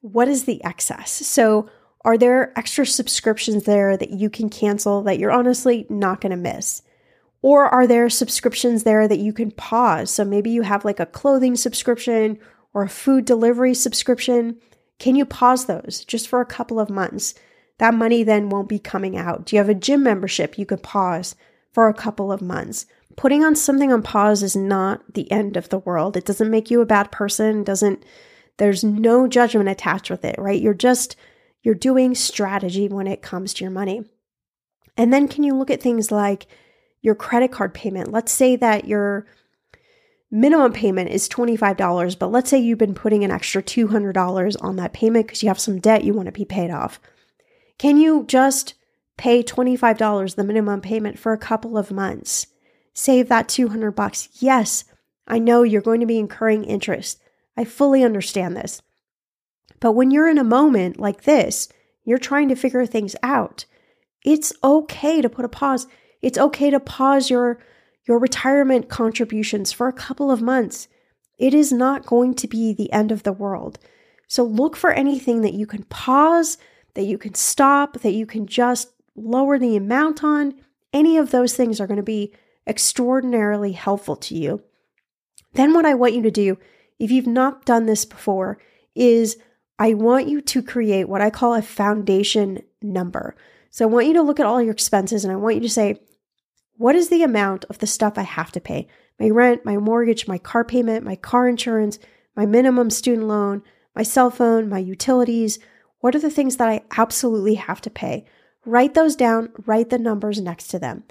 what 0.00 0.28
is 0.28 0.44
the 0.44 0.62
excess? 0.64 1.10
So 1.10 1.68
are 2.04 2.18
there 2.18 2.52
extra 2.58 2.84
subscriptions 2.84 3.64
there 3.64 3.96
that 3.96 4.10
you 4.10 4.28
can 4.28 4.50
cancel 4.50 5.02
that 5.02 5.18
you're 5.18 5.32
honestly 5.32 5.86
not 5.88 6.20
going 6.20 6.30
to 6.30 6.36
miss? 6.36 6.82
Or 7.40 7.66
are 7.66 7.86
there 7.86 8.10
subscriptions 8.10 8.82
there 8.82 9.08
that 9.08 9.18
you 9.18 9.32
can 9.32 9.50
pause? 9.50 10.10
So 10.10 10.24
maybe 10.24 10.50
you 10.50 10.62
have 10.62 10.84
like 10.84 11.00
a 11.00 11.06
clothing 11.06 11.56
subscription 11.56 12.38
or 12.74 12.82
a 12.82 12.88
food 12.88 13.24
delivery 13.24 13.74
subscription. 13.74 14.58
Can 14.98 15.16
you 15.16 15.24
pause 15.24 15.66
those 15.66 16.04
just 16.06 16.28
for 16.28 16.40
a 16.40 16.46
couple 16.46 16.78
of 16.78 16.90
months? 16.90 17.34
That 17.78 17.94
money 17.94 18.22
then 18.22 18.50
won't 18.50 18.68
be 18.68 18.78
coming 18.78 19.16
out. 19.16 19.46
Do 19.46 19.56
you 19.56 19.60
have 19.60 19.68
a 19.68 19.74
gym 19.74 20.02
membership 20.02 20.58
you 20.58 20.66
could 20.66 20.82
pause 20.82 21.34
for 21.72 21.88
a 21.88 21.94
couple 21.94 22.30
of 22.30 22.40
months? 22.40 22.86
Putting 23.16 23.44
on 23.44 23.56
something 23.56 23.92
on 23.92 24.02
pause 24.02 24.42
is 24.42 24.56
not 24.56 25.14
the 25.14 25.30
end 25.30 25.56
of 25.56 25.68
the 25.68 25.78
world. 25.78 26.16
It 26.16 26.24
doesn't 26.24 26.50
make 26.50 26.70
you 26.70 26.80
a 26.80 26.86
bad 26.86 27.10
person, 27.10 27.64
doesn't 27.64 28.04
there's 28.56 28.84
no 28.84 29.26
judgment 29.26 29.68
attached 29.68 30.10
with 30.10 30.24
it, 30.24 30.36
right? 30.38 30.60
You're 30.60 30.74
just 30.74 31.16
you're 31.62 31.74
doing 31.74 32.14
strategy 32.14 32.88
when 32.88 33.06
it 33.06 33.22
comes 33.22 33.54
to 33.54 33.64
your 33.64 33.70
money. 33.70 34.04
And 34.96 35.12
then 35.12 35.28
can 35.28 35.42
you 35.42 35.54
look 35.54 35.70
at 35.70 35.82
things 35.82 36.12
like 36.12 36.46
your 37.00 37.14
credit 37.14 37.50
card 37.50 37.74
payment? 37.74 38.12
Let's 38.12 38.32
say 38.32 38.54
that 38.56 38.86
your 38.86 39.26
minimum 40.30 40.72
payment 40.72 41.10
is 41.10 41.28
$25, 41.28 42.18
but 42.18 42.30
let's 42.30 42.50
say 42.50 42.58
you've 42.58 42.78
been 42.78 42.94
putting 42.94 43.24
an 43.24 43.30
extra 43.30 43.62
$200 43.62 44.56
on 44.60 44.76
that 44.76 44.92
payment 44.92 45.26
because 45.26 45.42
you 45.42 45.48
have 45.48 45.58
some 45.58 45.80
debt 45.80 46.04
you 46.04 46.12
want 46.12 46.26
to 46.26 46.32
be 46.32 46.44
paid 46.44 46.70
off. 46.70 47.00
Can 47.78 47.98
you 47.98 48.24
just 48.26 48.74
pay 49.16 49.42
$25 49.42 50.34
the 50.34 50.44
minimum 50.44 50.80
payment 50.80 51.18
for 51.18 51.32
a 51.32 51.38
couple 51.38 51.76
of 51.76 51.90
months? 51.90 52.46
Save 52.92 53.28
that 53.28 53.48
200 53.48 53.92
bucks. 53.92 54.28
Yes, 54.34 54.84
I 55.26 55.38
know 55.38 55.62
you're 55.62 55.82
going 55.82 56.00
to 56.00 56.06
be 56.06 56.18
incurring 56.18 56.64
interest. 56.64 57.20
I 57.56 57.64
fully 57.64 58.04
understand 58.04 58.56
this. 58.56 58.82
But 59.80 59.92
when 59.92 60.10
you're 60.10 60.28
in 60.28 60.38
a 60.38 60.44
moment 60.44 60.98
like 60.98 61.24
this, 61.24 61.68
you're 62.04 62.18
trying 62.18 62.48
to 62.48 62.54
figure 62.54 62.86
things 62.86 63.16
out. 63.22 63.64
It's 64.24 64.52
okay 64.62 65.20
to 65.20 65.28
put 65.28 65.44
a 65.44 65.48
pause. 65.48 65.86
It's 66.22 66.38
okay 66.38 66.70
to 66.70 66.80
pause 66.80 67.30
your 67.30 67.58
your 68.06 68.18
retirement 68.18 68.90
contributions 68.90 69.72
for 69.72 69.88
a 69.88 69.92
couple 69.92 70.30
of 70.30 70.42
months. 70.42 70.88
It 71.38 71.54
is 71.54 71.72
not 71.72 72.06
going 72.06 72.34
to 72.34 72.46
be 72.46 72.74
the 72.74 72.92
end 72.92 73.10
of 73.10 73.22
the 73.22 73.32
world. 73.32 73.78
So 74.28 74.44
look 74.44 74.76
for 74.76 74.92
anything 74.92 75.40
that 75.40 75.54
you 75.54 75.66
can 75.66 75.84
pause, 75.84 76.58
that 76.94 77.04
you 77.04 77.18
can 77.18 77.34
stop, 77.34 78.00
that 78.00 78.12
you 78.12 78.26
can 78.26 78.46
just 78.46 78.90
lower 79.16 79.58
the 79.58 79.76
amount 79.76 80.24
on. 80.24 80.54
Any 80.92 81.16
of 81.18 81.30
those 81.30 81.54
things 81.54 81.80
are 81.80 81.86
going 81.86 81.96
to 81.98 82.02
be 82.02 82.32
extraordinarily 82.66 83.72
helpful 83.72 84.16
to 84.16 84.34
you. 84.34 84.62
Then, 85.52 85.72
what 85.72 85.86
I 85.86 85.94
want 85.94 86.14
you 86.14 86.22
to 86.22 86.30
do, 86.30 86.58
if 86.98 87.10
you've 87.10 87.26
not 87.26 87.64
done 87.64 87.86
this 87.86 88.04
before, 88.04 88.58
is 88.94 89.36
I 89.78 89.94
want 89.94 90.28
you 90.28 90.40
to 90.40 90.62
create 90.62 91.08
what 91.08 91.20
I 91.20 91.30
call 91.30 91.54
a 91.54 91.62
foundation 91.62 92.62
number. 92.80 93.34
So 93.70 93.84
I 93.84 93.90
want 93.90 94.06
you 94.06 94.12
to 94.14 94.22
look 94.22 94.38
at 94.38 94.46
all 94.46 94.62
your 94.62 94.72
expenses 94.72 95.24
and 95.24 95.32
I 95.32 95.36
want 95.36 95.56
you 95.56 95.62
to 95.62 95.68
say, 95.68 96.00
what 96.76 96.94
is 96.94 97.08
the 97.08 97.22
amount 97.22 97.64
of 97.66 97.78
the 97.78 97.86
stuff 97.86 98.16
I 98.16 98.22
have 98.22 98.52
to 98.52 98.60
pay? 98.60 98.88
My 99.18 99.30
rent, 99.30 99.64
my 99.64 99.76
mortgage, 99.76 100.28
my 100.28 100.38
car 100.38 100.64
payment, 100.64 101.04
my 101.04 101.16
car 101.16 101.48
insurance, 101.48 101.98
my 102.36 102.46
minimum 102.46 102.90
student 102.90 103.26
loan, 103.26 103.62
my 103.94 104.02
cell 104.02 104.30
phone, 104.30 104.68
my 104.68 104.78
utilities. 104.78 105.58
What 106.04 106.14
are 106.14 106.20
the 106.20 106.28
things 106.28 106.58
that 106.58 106.68
I 106.68 106.82
absolutely 106.98 107.54
have 107.54 107.80
to 107.80 107.88
pay? 107.88 108.26
Write 108.66 108.92
those 108.92 109.16
down, 109.16 109.48
write 109.64 109.88
the 109.88 109.98
numbers 109.98 110.38
next 110.38 110.66
to 110.66 110.78
them. 110.78 111.04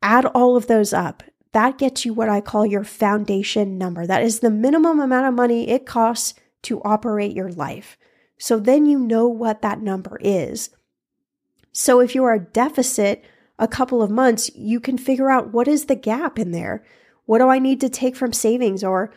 Add 0.00 0.26
all 0.26 0.56
of 0.56 0.68
those 0.68 0.92
up. 0.92 1.24
That 1.50 1.76
gets 1.76 2.04
you 2.04 2.14
what 2.14 2.28
I 2.28 2.40
call 2.40 2.64
your 2.64 2.84
foundation 2.84 3.78
number. 3.78 4.06
That 4.06 4.22
is 4.22 4.38
the 4.38 4.48
minimum 4.48 5.00
amount 5.00 5.26
of 5.26 5.34
money 5.34 5.68
it 5.68 5.86
costs 5.86 6.34
to 6.62 6.80
operate 6.84 7.34
your 7.34 7.50
life. 7.50 7.98
So 8.38 8.60
then 8.60 8.86
you 8.86 9.00
know 9.00 9.26
what 9.26 9.60
that 9.62 9.80
number 9.80 10.20
is. 10.20 10.70
So 11.72 11.98
if 11.98 12.14
you 12.14 12.22
are 12.22 12.34
a 12.34 12.38
deficit 12.38 13.24
a 13.58 13.66
couple 13.66 14.02
of 14.02 14.10
months, 14.12 14.52
you 14.54 14.78
can 14.78 14.98
figure 14.98 15.30
out 15.30 15.52
what 15.52 15.66
is 15.66 15.86
the 15.86 15.96
gap 15.96 16.38
in 16.38 16.52
there. 16.52 16.84
What 17.24 17.38
do 17.38 17.48
I 17.48 17.58
need 17.58 17.80
to 17.80 17.88
take 17.88 18.14
from 18.14 18.32
savings 18.32 18.84
or 18.84 19.12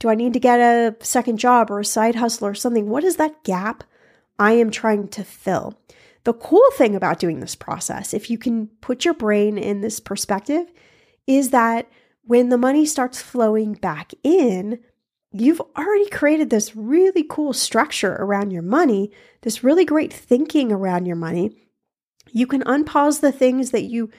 do 0.00 0.08
I 0.08 0.16
need 0.16 0.32
to 0.32 0.40
get 0.40 0.58
a 0.58 0.96
second 0.98 1.38
job 1.38 1.70
or 1.70 1.78
a 1.78 1.84
side 1.84 2.16
hustle 2.16 2.48
or 2.48 2.54
something? 2.54 2.88
What 2.88 3.04
is 3.04 3.14
that 3.18 3.44
gap 3.44 3.84
I 4.42 4.52
am 4.52 4.72
trying 4.72 5.06
to 5.08 5.22
fill? 5.22 5.78
The 6.24 6.32
cool 6.32 6.68
thing 6.76 6.96
about 6.96 7.20
doing 7.20 7.38
this 7.38 7.54
process, 7.54 8.12
if 8.12 8.28
you 8.28 8.38
can 8.38 8.66
put 8.80 9.04
your 9.04 9.14
brain 9.14 9.56
in 9.56 9.82
this 9.82 10.00
perspective, 10.00 10.66
is 11.28 11.50
that 11.50 11.88
when 12.24 12.48
the 12.48 12.58
money 12.58 12.84
starts 12.84 13.22
flowing 13.22 13.74
back 13.74 14.12
in, 14.24 14.80
you've 15.30 15.62
already 15.76 16.08
created 16.10 16.50
this 16.50 16.74
really 16.74 17.22
cool 17.22 17.52
structure 17.52 18.14
around 18.14 18.50
your 18.50 18.62
money, 18.62 19.12
this 19.42 19.62
really 19.62 19.84
great 19.84 20.12
thinking 20.12 20.72
around 20.72 21.06
your 21.06 21.16
money. 21.16 21.56
You 22.32 22.48
can 22.48 22.64
unpause 22.64 23.20
the 23.20 23.32
things 23.32 23.70
that 23.70 23.84
you 23.84 24.10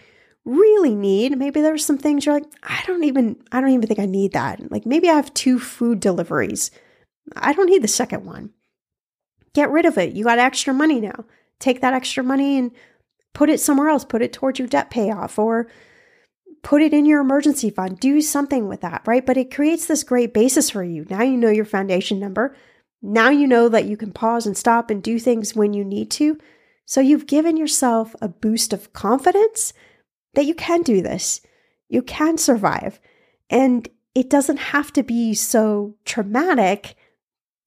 really 0.46 0.96
need. 0.96 1.38
Maybe 1.38 1.60
there's 1.60 1.86
some 1.86 1.98
things 1.98 2.26
you're 2.26 2.36
like, 2.36 2.50
I 2.64 2.82
don't 2.88 3.04
even 3.04 3.44
I 3.52 3.60
don't 3.60 3.72
even 3.72 3.88
think 3.88 4.00
I 4.00 4.06
need 4.06 4.32
that. 4.32 4.72
Like 4.72 4.86
maybe 4.86 5.10
I 5.10 5.16
have 5.16 5.34
two 5.34 5.60
food 5.60 6.00
deliveries. 6.00 6.72
I 7.36 7.52
don't 7.52 7.70
need 7.70 7.82
the 7.82 7.90
second 7.90 8.26
one. 8.26 8.52
Get 9.54 9.70
rid 9.70 9.86
of 9.86 9.98
it. 9.98 10.14
You 10.14 10.24
got 10.24 10.40
extra 10.40 10.74
money 10.74 11.00
now. 11.00 11.26
Take 11.60 11.82
that 11.82 11.94
extra 11.94 12.24
money 12.24 12.58
and 12.58 12.72
put 13.34 13.50
it 13.50 13.60
somewhere 13.60 13.90
else. 13.90 14.04
Put 14.04 14.22
it 14.22 14.34
towards 14.34 14.60
your 14.60 14.68
debt 14.68 14.90
payoff 14.90 15.38
or 15.38 15.68
put 16.64 16.82
it 16.82 16.94
in 16.94 17.06
your 17.06 17.22
emergency 17.22 17.70
fund. 17.70 18.00
Do 18.00 18.22
something 18.22 18.68
with 18.68 18.82
that, 18.82 19.04
right? 19.06 19.26
But 19.26 19.38
it 19.38 19.54
creates 19.54 19.86
this 19.86 20.04
great 20.04 20.34
basis 20.34 20.70
for 20.70 20.84
you. 20.84 21.06
Now 21.10 21.22
you 21.22 21.38
know 21.38 21.50
your 21.50 21.66
foundation 21.66 22.20
number. 22.20 22.56
Now 23.02 23.30
you 23.30 23.48
know 23.48 23.70
that 23.70 23.86
you 23.86 23.98
can 23.98 24.12
pause 24.12 24.46
and 24.46 24.58
stop 24.58 24.90
and 24.90 25.04
do 25.04 25.20
things 25.20 25.56
when 25.56 25.74
you 25.74 25.84
need 25.84 26.10
to. 26.12 26.38
So 26.86 27.02
you've 27.02 27.28
given 27.28 27.58
yourself 27.58 28.16
a 28.22 28.28
boost 28.28 28.74
of 28.74 28.94
confidence 28.94 29.74
that 30.34 30.46
you 30.46 30.56
can 30.56 30.82
do 30.82 31.02
this. 31.02 31.42
You 31.90 32.02
can 32.02 32.38
survive. 32.38 33.00
And 33.50 33.88
it 34.16 34.30
doesn't 34.30 34.58
have 34.58 34.94
to 34.94 35.04
be 35.04 35.34
so 35.34 35.96
traumatic 36.06 36.96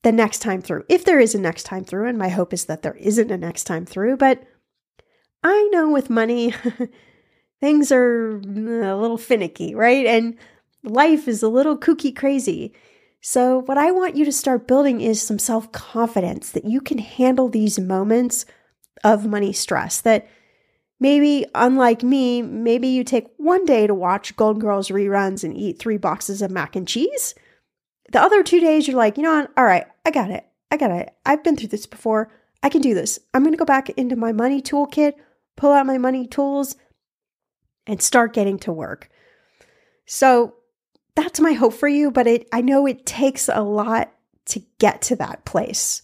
the 0.07 0.13
next 0.13 0.39
time 0.39 0.63
through. 0.63 0.85
If 0.89 1.05
there 1.05 1.19
is 1.19 1.35
a 1.35 1.41
next 1.41 1.65
time 1.65 1.83
through, 1.83 2.07
and 2.07 2.17
my 2.17 2.29
hope 2.29 2.53
is 2.53 2.67
that 2.67 2.83
there 2.83 2.95
isn't 2.95 3.33
a 3.33 3.37
next 3.37 3.65
time 3.65 3.85
through, 3.85 4.19
but 4.19 4.41
I 5.43 5.69
know 5.73 5.91
with 5.91 6.09
money, 6.09 6.55
things 7.61 7.91
are 7.91 8.37
uh, 8.37 8.39
a 8.39 8.95
little 8.95 9.19
finicky, 9.19 9.75
right? 9.75 10.07
And 10.07 10.37
life 10.85 11.27
is 11.27 11.43
a 11.43 11.49
little 11.49 11.77
kooky 11.77 12.15
crazy. 12.15 12.73
So, 13.21 13.63
what 13.63 13.79
I 13.79 13.91
want 13.91 14.15
you 14.15 14.25
to 14.25 14.31
start 14.31 14.69
building 14.69 15.01
is 15.01 15.21
some 15.21 15.41
self 15.41 15.73
confidence 15.73 16.53
that 16.53 16.67
you 16.67 16.81
can 16.81 16.99
handle 16.99 17.49
these 17.49 17.81
moments 17.81 18.47
of 19.03 19.27
money 19.27 19.53
stress. 19.53 20.03
That 20.03 20.29
maybe, 21.01 21.47
unlike 21.53 22.05
me, 22.05 22.43
maybe 22.43 22.87
you 22.87 23.03
take 23.03 23.27
one 23.39 23.65
day 23.65 23.89
to 23.89 23.95
watch 23.95 24.37
Golden 24.37 24.61
Girls 24.61 24.89
reruns 24.89 25.43
and 25.43 25.57
eat 25.57 25.81
three 25.81 25.97
boxes 25.97 26.43
of 26.43 26.53
mac 26.53 26.77
and 26.77 26.87
cheese. 26.87 27.35
The 28.13 28.21
other 28.21 28.43
two 28.43 28.61
days, 28.61 28.87
you're 28.87 28.97
like, 28.97 29.17
you 29.17 29.23
know 29.23 29.35
what? 29.41 29.51
All 29.57 29.65
right, 29.65 29.87
I 30.05 30.11
got 30.11 30.31
it. 30.31 30.47
I 30.71 30.77
got 30.77 30.91
it. 30.91 31.13
I've 31.25 31.45
been 31.45 31.57
through 31.57 31.69
this 31.69 31.87
before. 31.87 32.31
I 32.63 32.69
can 32.69 32.81
do 32.81 32.95
this. 32.95 33.19
I'm 33.35 33.43
going 33.43 33.53
to 33.53 33.59
go 33.59 33.65
back 33.65 33.91
into 33.91 34.17
my 34.17 34.33
money 34.33 34.63
toolkit, 34.63 35.15
pull 35.57 35.73
out 35.73 35.87
my 35.87 35.99
money 35.99 36.27
tools, 36.27 36.77
and 37.87 38.03
start 38.03 38.33
getting 38.33 38.59
to 38.61 38.73
work. 38.73 39.09
So 40.07 40.55
that's 41.15 41.41
my 41.41 41.53
hope 41.53 41.75
for 41.75 41.89
you, 41.89 42.11
but 42.11 42.27
it 42.27 42.49
I 42.53 42.61
know 42.61 42.87
it 42.87 43.07
takes 43.07 43.49
a 43.49 43.63
lot 43.63 44.13
to 44.47 44.63
get 44.79 45.03
to 45.03 45.17
that 45.17 45.45
place. 45.45 46.03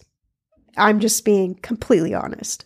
I'm 0.75 0.99
just 0.99 1.23
being 1.23 1.55
completely 1.55 2.13
honest. 2.13 2.65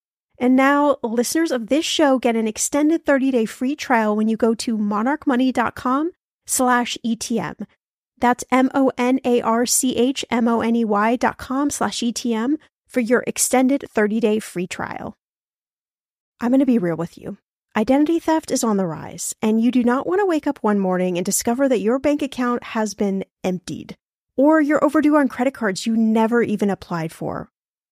And 0.41 0.55
now 0.55 0.97
listeners 1.03 1.51
of 1.51 1.67
this 1.67 1.85
show 1.85 2.17
get 2.17 2.35
an 2.35 2.47
extended 2.47 3.05
30-day 3.05 3.45
free 3.45 3.75
trial 3.75 4.15
when 4.15 4.27
you 4.27 4.35
go 4.35 4.55
to 4.55 4.75
monarchmoney.com 4.75 6.09
slash 6.47 6.97
ETM. 7.05 7.67
That's 8.17 8.43
M-O-N-A-R-C-H-M-O-N-E-Y 8.51 11.15
dot 11.17 11.37
com 11.37 11.69
slash 11.69 11.99
ETM 11.99 12.55
for 12.87 13.01
your 13.01 13.23
extended 13.27 13.85
30-day 13.95 14.39
free 14.39 14.65
trial. 14.65 15.15
I'm 16.39 16.49
going 16.49 16.59
to 16.59 16.65
be 16.65 16.79
real 16.79 16.97
with 16.97 17.19
you. 17.19 17.37
Identity 17.77 18.17
theft 18.17 18.49
is 18.49 18.63
on 18.63 18.77
the 18.77 18.87
rise, 18.87 19.35
and 19.43 19.61
you 19.61 19.69
do 19.69 19.83
not 19.83 20.07
want 20.07 20.21
to 20.21 20.25
wake 20.25 20.47
up 20.47 20.57
one 20.63 20.79
morning 20.79 21.17
and 21.17 21.25
discover 21.25 21.69
that 21.69 21.81
your 21.81 21.99
bank 21.99 22.23
account 22.23 22.63
has 22.63 22.95
been 22.95 23.25
emptied, 23.43 23.95
or 24.35 24.59
you're 24.59 24.83
overdue 24.83 25.17
on 25.17 25.27
credit 25.27 25.53
cards 25.53 25.85
you 25.85 25.95
never 25.95 26.41
even 26.41 26.71
applied 26.71 27.11
for. 27.11 27.50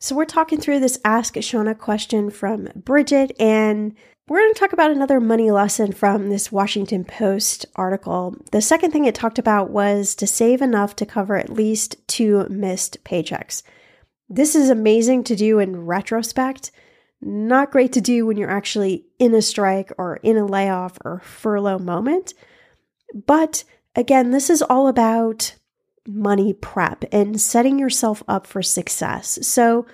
So 0.00 0.16
we're 0.16 0.24
talking 0.24 0.60
through 0.60 0.80
this 0.80 0.98
Ask 1.04 1.40
Shannah 1.40 1.74
question 1.74 2.30
from 2.30 2.68
Bridget, 2.74 3.32
and 3.38 3.94
we're 4.28 4.40
going 4.40 4.54
to 4.54 4.58
talk 4.58 4.72
about 4.72 4.90
another 4.90 5.20
money 5.20 5.50
lesson 5.50 5.92
from 5.92 6.30
this 6.30 6.50
Washington 6.50 7.04
Post 7.04 7.66
article. 7.76 8.34
The 8.50 8.62
second 8.62 8.92
thing 8.92 9.04
it 9.04 9.14
talked 9.14 9.38
about 9.38 9.70
was 9.70 10.14
to 10.16 10.26
save 10.26 10.62
enough 10.62 10.96
to 10.96 11.06
cover 11.06 11.36
at 11.36 11.50
least 11.50 11.96
two 12.08 12.48
missed 12.48 13.04
paychecks. 13.04 13.62
This 14.28 14.54
is 14.54 14.70
amazing 14.70 15.24
to 15.24 15.36
do 15.36 15.58
in 15.58 15.84
retrospect 15.84 16.70
not 17.22 17.70
great 17.70 17.92
to 17.92 18.00
do 18.00 18.26
when 18.26 18.36
you're 18.36 18.50
actually 18.50 19.04
in 19.18 19.34
a 19.34 19.42
strike 19.42 19.92
or 19.98 20.16
in 20.16 20.36
a 20.36 20.46
layoff 20.46 20.98
or 21.04 21.20
furlough 21.20 21.78
moment. 21.78 22.34
But 23.26 23.64
again, 23.94 24.30
this 24.30 24.48
is 24.48 24.62
all 24.62 24.88
about 24.88 25.54
money 26.06 26.52
prep 26.52 27.04
and 27.12 27.40
setting 27.40 27.78
yourself 27.78 28.22
up 28.26 28.46
for 28.46 28.62
success. 28.62 29.38
So, 29.46 29.86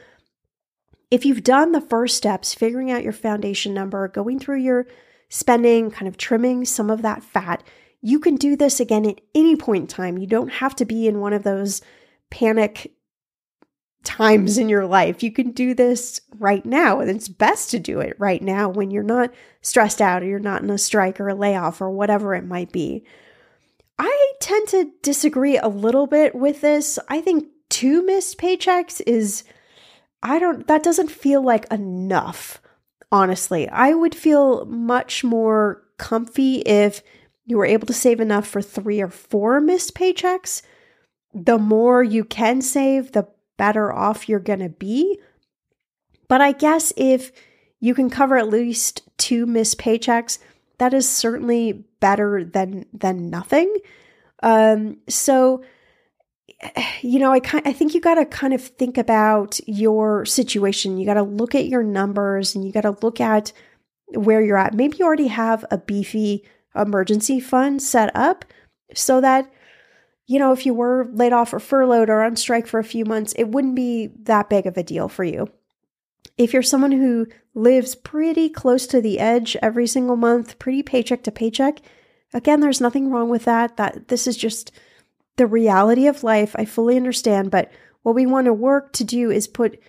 if 1.11 1.25
you've 1.25 1.45
done 1.45 1.71
the 1.71 1.81
first 1.81 2.17
steps, 2.17 2.53
figuring 2.53 2.91
out 2.91 3.05
your 3.05 3.13
foundation 3.13 3.73
number, 3.73 4.09
going 4.09 4.41
through 4.41 4.59
your 4.59 4.87
spending, 5.29 5.91
kind 5.91 6.09
of 6.09 6.17
trimming 6.17 6.65
some 6.65 6.91
of 6.91 7.03
that 7.03 7.23
fat, 7.23 7.63
you 8.01 8.19
can 8.19 8.37
do 8.37 8.57
this 8.57 8.81
again 8.81 9.07
at 9.07 9.21
any 9.35 9.57
point 9.57 9.83
in 9.83 9.87
time. 9.87 10.19
You 10.19 10.27
don't 10.27 10.49
have 10.49 10.75
to 10.77 10.85
be 10.85 11.07
in 11.07 11.21
one 11.21 11.33
of 11.33 11.45
those 11.45 11.81
panic 12.31 12.93
times 14.05 14.57
in 14.57 14.69
your 14.69 14.87
life. 14.87 15.23
You 15.23 15.33
can 15.33 15.51
do 15.51 15.75
this 15.75 16.21
right 16.39 16.65
now, 16.65 17.01
and 17.01 17.11
it's 17.11 17.29
best 17.29 17.71
to 17.73 17.79
do 17.79 18.01
it 18.01 18.15
right 18.19 18.43
now 18.43 18.69
when 18.69 18.91
you're 18.91 19.03
not 19.03 19.33
stressed 19.61 20.01
out 20.01 20.23
or 20.23 20.27
you're 20.27 20.39
not 20.39 20.63
in 20.63 20.71
a 20.71 20.79
strike 20.79 21.21
or 21.21 21.29
a 21.29 21.35
layoff 21.35 21.81
or 21.81 21.91
whatever 21.91 22.35
it 22.35 22.45
might 22.45 22.73
be. 22.73 23.05
I 23.99 24.33
tend 24.41 24.69
to 24.69 24.93
disagree 25.03 25.57
a 25.57 25.69
little 25.69 26.07
bit 26.07 26.35
with 26.35 26.61
this. 26.61 26.99
I 27.09 27.21
think 27.21 27.49
two 27.69 28.05
missed 28.05 28.39
paychecks 28.39 29.01
is, 29.07 29.45
I 30.23 30.39
don't, 30.39 30.67
that 30.67 30.83
doesn't 30.83 31.11
feel 31.11 31.43
like 31.43 31.71
enough, 31.73 32.61
honestly. 33.11 33.69
I 33.69 33.95
would 33.95 34.15
feel 34.15 34.67
much 34.67 35.25
more 35.25 35.83
comfy 35.99 36.57
if 36.61 37.03
you 37.47 37.57
were 37.57 37.65
able 37.65 37.87
to 37.87 37.95
save 37.95 38.21
enough 38.21 38.47
for 38.47 38.61
three 38.61 39.01
or 39.01 39.09
four 39.09 39.61
missed 39.61 39.95
paychecks. 39.95 40.63
The 41.33 41.59
more 41.59 42.03
you 42.03 42.25
can 42.25 42.61
save, 42.61 43.13
the 43.13 43.29
better 43.57 43.93
off 43.93 44.29
you're 44.29 44.41
going 44.41 44.61
to 44.61 44.69
be. 44.69 45.19
But 46.29 46.41
I 46.41 46.53
guess 46.53 46.93
if 46.97 47.33
you 47.81 47.95
can 47.95 48.11
cover 48.11 48.37
at 48.37 48.49
least 48.49 49.09
two 49.17 49.47
missed 49.47 49.79
paychecks, 49.79 50.39
that 50.79 50.93
is 50.93 51.09
certainly 51.09 51.86
better 52.07 52.45
than 52.45 52.87
than 52.93 53.31
nothing. 53.31 53.75
Um, 54.45 54.99
so 55.09 55.65
you 57.03 57.19
know, 57.19 57.33
I 57.33 57.41
kind 57.41 57.67
I 57.67 57.73
think 57.73 57.95
you 57.95 58.01
got 58.01 58.15
to 58.15 58.25
kind 58.25 58.55
of 58.55 58.63
think 58.63 58.97
about 58.97 59.59
your 59.67 60.25
situation. 60.25 60.99
You 60.99 61.05
got 61.05 61.15
to 61.15 61.25
look 61.25 61.57
at 61.57 61.67
your 61.67 61.83
numbers 61.83 62.55
and 62.55 62.65
you 62.65 62.73
got 62.73 62.83
to 62.83 62.97
look 63.03 63.21
at 63.21 63.53
where 64.15 64.41
you're 64.41 64.57
at. 64.57 64.73
Maybe 64.73 64.99
you 64.99 65.05
already 65.05 65.27
have 65.27 65.65
a 65.73 65.79
beefy 65.79 66.45
emergency 66.77 67.41
fund 67.41 67.83
set 67.83 68.15
up 68.15 68.45
so 68.95 69.21
that 69.21 69.51
you 70.29 70.39
know, 70.39 70.53
if 70.53 70.65
you 70.65 70.75
were 70.75 71.09
laid 71.13 71.33
off 71.33 71.53
or 71.53 71.61
furloughed 71.61 72.11
or 72.11 72.23
on 72.23 72.37
strike 72.37 72.69
for 72.69 72.79
a 72.79 72.85
few 72.85 73.05
months, 73.05 73.33
it 73.35 73.49
wouldn't 73.49 73.77
be 73.77 74.11
that 74.23 74.49
big 74.49 74.67
of 74.67 74.77
a 74.77 74.83
deal 74.83 75.09
for 75.09 75.25
you. 75.25 75.49
If 76.39 76.53
you're 76.53 76.63
someone 76.63 76.93
who 76.93 77.27
lives 77.55 77.95
pretty 77.95 78.49
close 78.49 78.87
to 78.89 79.01
the 79.01 79.19
edge 79.19 79.57
every 79.63 79.87
single 79.87 80.17
month, 80.17 80.59
pretty 80.59 80.83
paycheck 80.83 81.23
to 81.25 81.33
paycheck, 81.33 81.81
again, 82.35 82.61
there's 82.61 82.81
nothing 82.81 83.11
wrong 83.11 83.29
with 83.29 83.45
that. 83.45 83.77
That 83.77 84.09
this 84.09 84.27
is 84.27 84.37
just 84.37 84.73
the 85.37 85.47
reality 85.47 86.07
of 86.07 86.23
life. 86.23 86.55
I 86.57 86.65
fully 86.65 86.97
understand, 86.97 87.51
but 87.51 87.71
what 88.03 88.15
we 88.15 88.27
want 88.27 88.45
to 88.47 88.53
work 88.53 88.93
to 88.95 89.05
do 89.05 89.31
is 89.31 89.49
put 89.49 89.81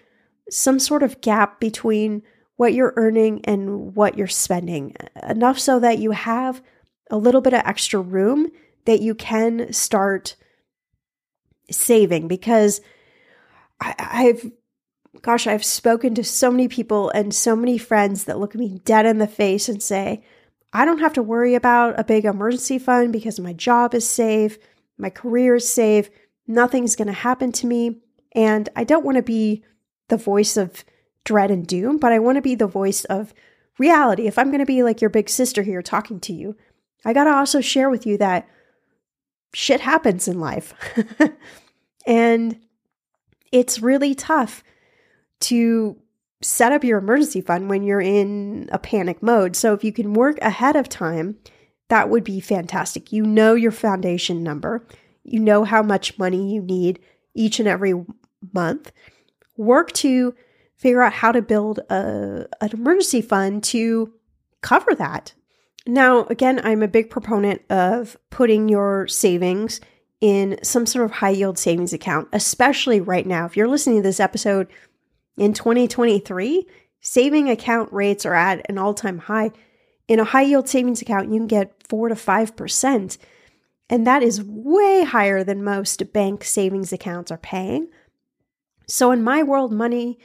some 0.49 0.79
sort 0.79 1.03
of 1.03 1.21
gap 1.21 1.59
between 1.59 2.23
what 2.55 2.73
you're 2.73 2.93
earning 2.95 3.41
and 3.45 3.95
what 3.95 4.17
you're 4.17 4.27
spending, 4.27 4.95
enough 5.27 5.59
so 5.59 5.79
that 5.79 5.99
you 5.99 6.11
have 6.11 6.61
a 7.11 7.17
little 7.17 7.41
bit 7.41 7.53
of 7.53 7.61
extra 7.65 7.99
room 7.99 8.49
that 8.85 9.01
you 9.01 9.13
can 9.13 9.71
start 9.71 10.35
saving 11.69 12.27
because 12.27 12.81
I, 13.79 13.93
I've 13.97 14.51
gosh, 15.21 15.47
I've 15.47 15.65
spoken 15.65 16.15
to 16.15 16.23
so 16.23 16.51
many 16.51 16.67
people 16.67 17.09
and 17.09 17.33
so 17.33 17.55
many 17.55 17.77
friends 17.77 18.25
that 18.25 18.39
look 18.39 18.55
at 18.55 18.59
me 18.59 18.79
dead 18.85 19.05
in 19.05 19.17
the 19.17 19.27
face 19.27 19.69
and 19.69 19.81
say, 19.81 20.23
I 20.73 20.85
don't 20.85 20.99
have 20.99 21.13
to 21.13 21.23
worry 21.23 21.55
about 21.55 21.99
a 21.99 22.03
big 22.03 22.25
emergency 22.25 22.79
fund 22.79 23.13
because 23.13 23.39
my 23.39 23.53
job 23.53 23.93
is 23.93 24.07
safe, 24.07 24.57
my 24.97 25.09
career 25.09 25.55
is 25.55 25.67
safe, 25.67 26.09
nothing's 26.47 26.95
going 26.95 27.07
to 27.07 27.13
happen 27.13 27.51
to 27.53 27.67
me. 27.67 27.99
And 28.33 28.69
I 28.75 28.83
don't 28.83 29.05
want 29.05 29.17
to 29.17 29.23
be 29.23 29.63
the 30.09 30.17
voice 30.17 30.57
of 30.57 30.83
dread 31.23 31.51
and 31.51 31.65
doom, 31.65 31.97
but 31.97 32.11
I 32.11 32.19
want 32.19 32.35
to 32.37 32.41
be 32.41 32.55
the 32.55 32.67
voice 32.67 33.05
of 33.05 33.33
reality. 33.77 34.27
If 34.27 34.37
I'm 34.37 34.47
going 34.47 34.59
to 34.59 34.65
be 34.65 34.83
like 34.83 35.01
your 35.01 35.09
big 35.09 35.29
sister 35.29 35.63
here 35.63 35.81
talking 35.81 36.19
to 36.21 36.33
you, 36.33 36.55
I 37.05 37.13
got 37.13 37.25
to 37.25 37.31
also 37.31 37.61
share 37.61 37.89
with 37.89 38.05
you 38.05 38.17
that 38.17 38.47
shit 39.53 39.81
happens 39.81 40.27
in 40.27 40.39
life. 40.39 40.73
and 42.05 42.59
it's 43.51 43.81
really 43.81 44.13
tough 44.13 44.63
to 45.41 45.97
set 46.41 46.71
up 46.71 46.83
your 46.83 46.99
emergency 46.99 47.41
fund 47.41 47.69
when 47.69 47.83
you're 47.83 48.01
in 48.01 48.69
a 48.71 48.79
panic 48.79 49.23
mode. 49.23 49.55
So 49.55 49.73
if 49.73 49.83
you 49.83 49.91
can 49.91 50.13
work 50.13 50.37
ahead 50.41 50.75
of 50.75 50.87
time, 50.87 51.37
that 51.89 52.09
would 52.09 52.23
be 52.23 52.39
fantastic. 52.39 53.11
You 53.11 53.23
know 53.23 53.55
your 53.55 53.71
foundation 53.71 54.43
number, 54.43 54.85
you 55.23 55.39
know 55.39 55.63
how 55.63 55.81
much 55.81 56.17
money 56.17 56.53
you 56.53 56.61
need 56.61 56.99
each 57.33 57.59
and 57.59 57.67
every 57.67 57.93
month. 58.53 58.91
Work 59.57 59.91
to 59.93 60.35
figure 60.77 61.01
out 61.01 61.13
how 61.13 61.31
to 61.31 61.41
build 61.41 61.79
a, 61.89 62.45
an 62.61 62.69
emergency 62.71 63.21
fund 63.21 63.63
to 63.65 64.13
cover 64.61 64.93
that. 64.95 65.33
Now, 65.85 66.25
again, 66.25 66.61
I'm 66.63 66.83
a 66.83 66.87
big 66.87 67.09
proponent 67.09 67.61
of 67.69 68.17
putting 68.29 68.69
your 68.69 69.07
savings 69.07 69.79
in 70.19 70.59
some 70.63 70.85
sort 70.85 71.05
of 71.05 71.11
high 71.11 71.29
yield 71.29 71.57
savings 71.57 71.93
account, 71.93 72.27
especially 72.33 72.99
right 72.99 73.25
now. 73.25 73.45
If 73.45 73.55
you're 73.55 73.67
listening 73.67 73.97
to 73.97 74.03
this 74.03 74.19
episode 74.19 74.67
in 75.37 75.53
2023, 75.53 76.65
saving 76.99 77.49
account 77.49 77.93
rates 77.93 78.25
are 78.25 78.33
at 78.33 78.65
an 78.69 78.77
all 78.77 78.93
time 78.93 79.19
high. 79.19 79.51
In 80.07 80.19
a 80.19 80.25
high 80.25 80.43
yield 80.43 80.67
savings 80.67 81.01
account, 81.01 81.31
you 81.31 81.39
can 81.39 81.47
get 81.47 81.73
4 81.87 82.09
to 82.09 82.15
5%. 82.15 83.17
And 83.89 84.07
that 84.07 84.23
is 84.23 84.43
way 84.43 85.03
higher 85.03 85.43
than 85.43 85.63
most 85.63 86.11
bank 86.11 86.43
savings 86.43 86.91
accounts 86.91 87.31
are 87.31 87.37
paying. 87.37 87.87
So, 88.87 89.11
in 89.11 89.23
my 89.23 89.43
world, 89.43 89.71
money, 89.71 90.17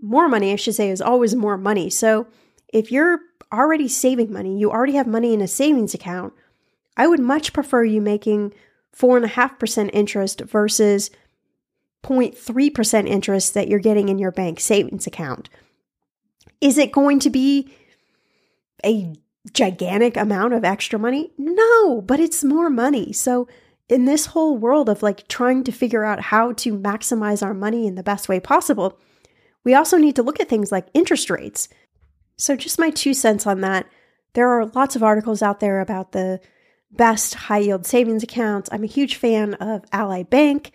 more 0.00 0.28
money, 0.28 0.52
I 0.52 0.56
should 0.56 0.74
say, 0.74 0.90
is 0.90 1.02
always 1.02 1.34
more 1.34 1.56
money. 1.56 1.90
So, 1.90 2.26
if 2.72 2.90
you're 2.90 3.20
already 3.52 3.88
saving 3.88 4.32
money, 4.32 4.58
you 4.58 4.70
already 4.70 4.94
have 4.94 5.06
money 5.06 5.34
in 5.34 5.40
a 5.40 5.48
savings 5.48 5.94
account, 5.94 6.32
I 6.96 7.06
would 7.06 7.20
much 7.20 7.52
prefer 7.52 7.84
you 7.84 8.00
making 8.00 8.54
4.5% 8.96 9.90
interest 9.92 10.40
versus 10.42 11.10
0.3% 12.02 13.06
interest 13.06 13.54
that 13.54 13.68
you're 13.68 13.78
getting 13.78 14.08
in 14.08 14.18
your 14.18 14.32
bank 14.32 14.60
savings 14.60 15.06
account. 15.06 15.48
Is 16.60 16.78
it 16.78 16.92
going 16.92 17.18
to 17.20 17.30
be 17.30 17.72
a 18.84 19.14
gigantic 19.52 20.16
amount 20.16 20.54
of 20.54 20.64
extra 20.64 20.98
money? 20.98 21.32
No, 21.38 22.00
but 22.00 22.20
it's 22.20 22.44
more 22.44 22.70
money. 22.70 23.12
So, 23.12 23.48
in 23.88 24.04
this 24.04 24.26
whole 24.26 24.56
world 24.56 24.88
of 24.88 25.02
like 25.02 25.28
trying 25.28 25.64
to 25.64 25.72
figure 25.72 26.04
out 26.04 26.20
how 26.20 26.52
to 26.52 26.78
maximize 26.78 27.42
our 27.42 27.52
money 27.52 27.86
in 27.86 27.94
the 27.94 28.02
best 28.02 28.28
way 28.28 28.40
possible, 28.40 28.98
we 29.64 29.74
also 29.74 29.98
need 29.98 30.16
to 30.16 30.22
look 30.22 30.40
at 30.40 30.48
things 30.48 30.72
like 30.72 30.86
interest 30.94 31.30
rates. 31.30 31.68
So, 32.36 32.56
just 32.56 32.78
my 32.78 32.90
two 32.90 33.14
cents 33.14 33.46
on 33.46 33.60
that. 33.60 33.86
There 34.34 34.48
are 34.48 34.66
lots 34.66 34.96
of 34.96 35.02
articles 35.02 35.42
out 35.42 35.60
there 35.60 35.80
about 35.80 36.12
the 36.12 36.40
best 36.90 37.34
high 37.34 37.58
yield 37.58 37.86
savings 37.86 38.22
accounts. 38.22 38.68
I'm 38.72 38.84
a 38.84 38.88
huge 38.88 39.16
fan 39.16 39.54
of 39.54 39.84
Ally 39.92 40.22
Bank. 40.22 40.72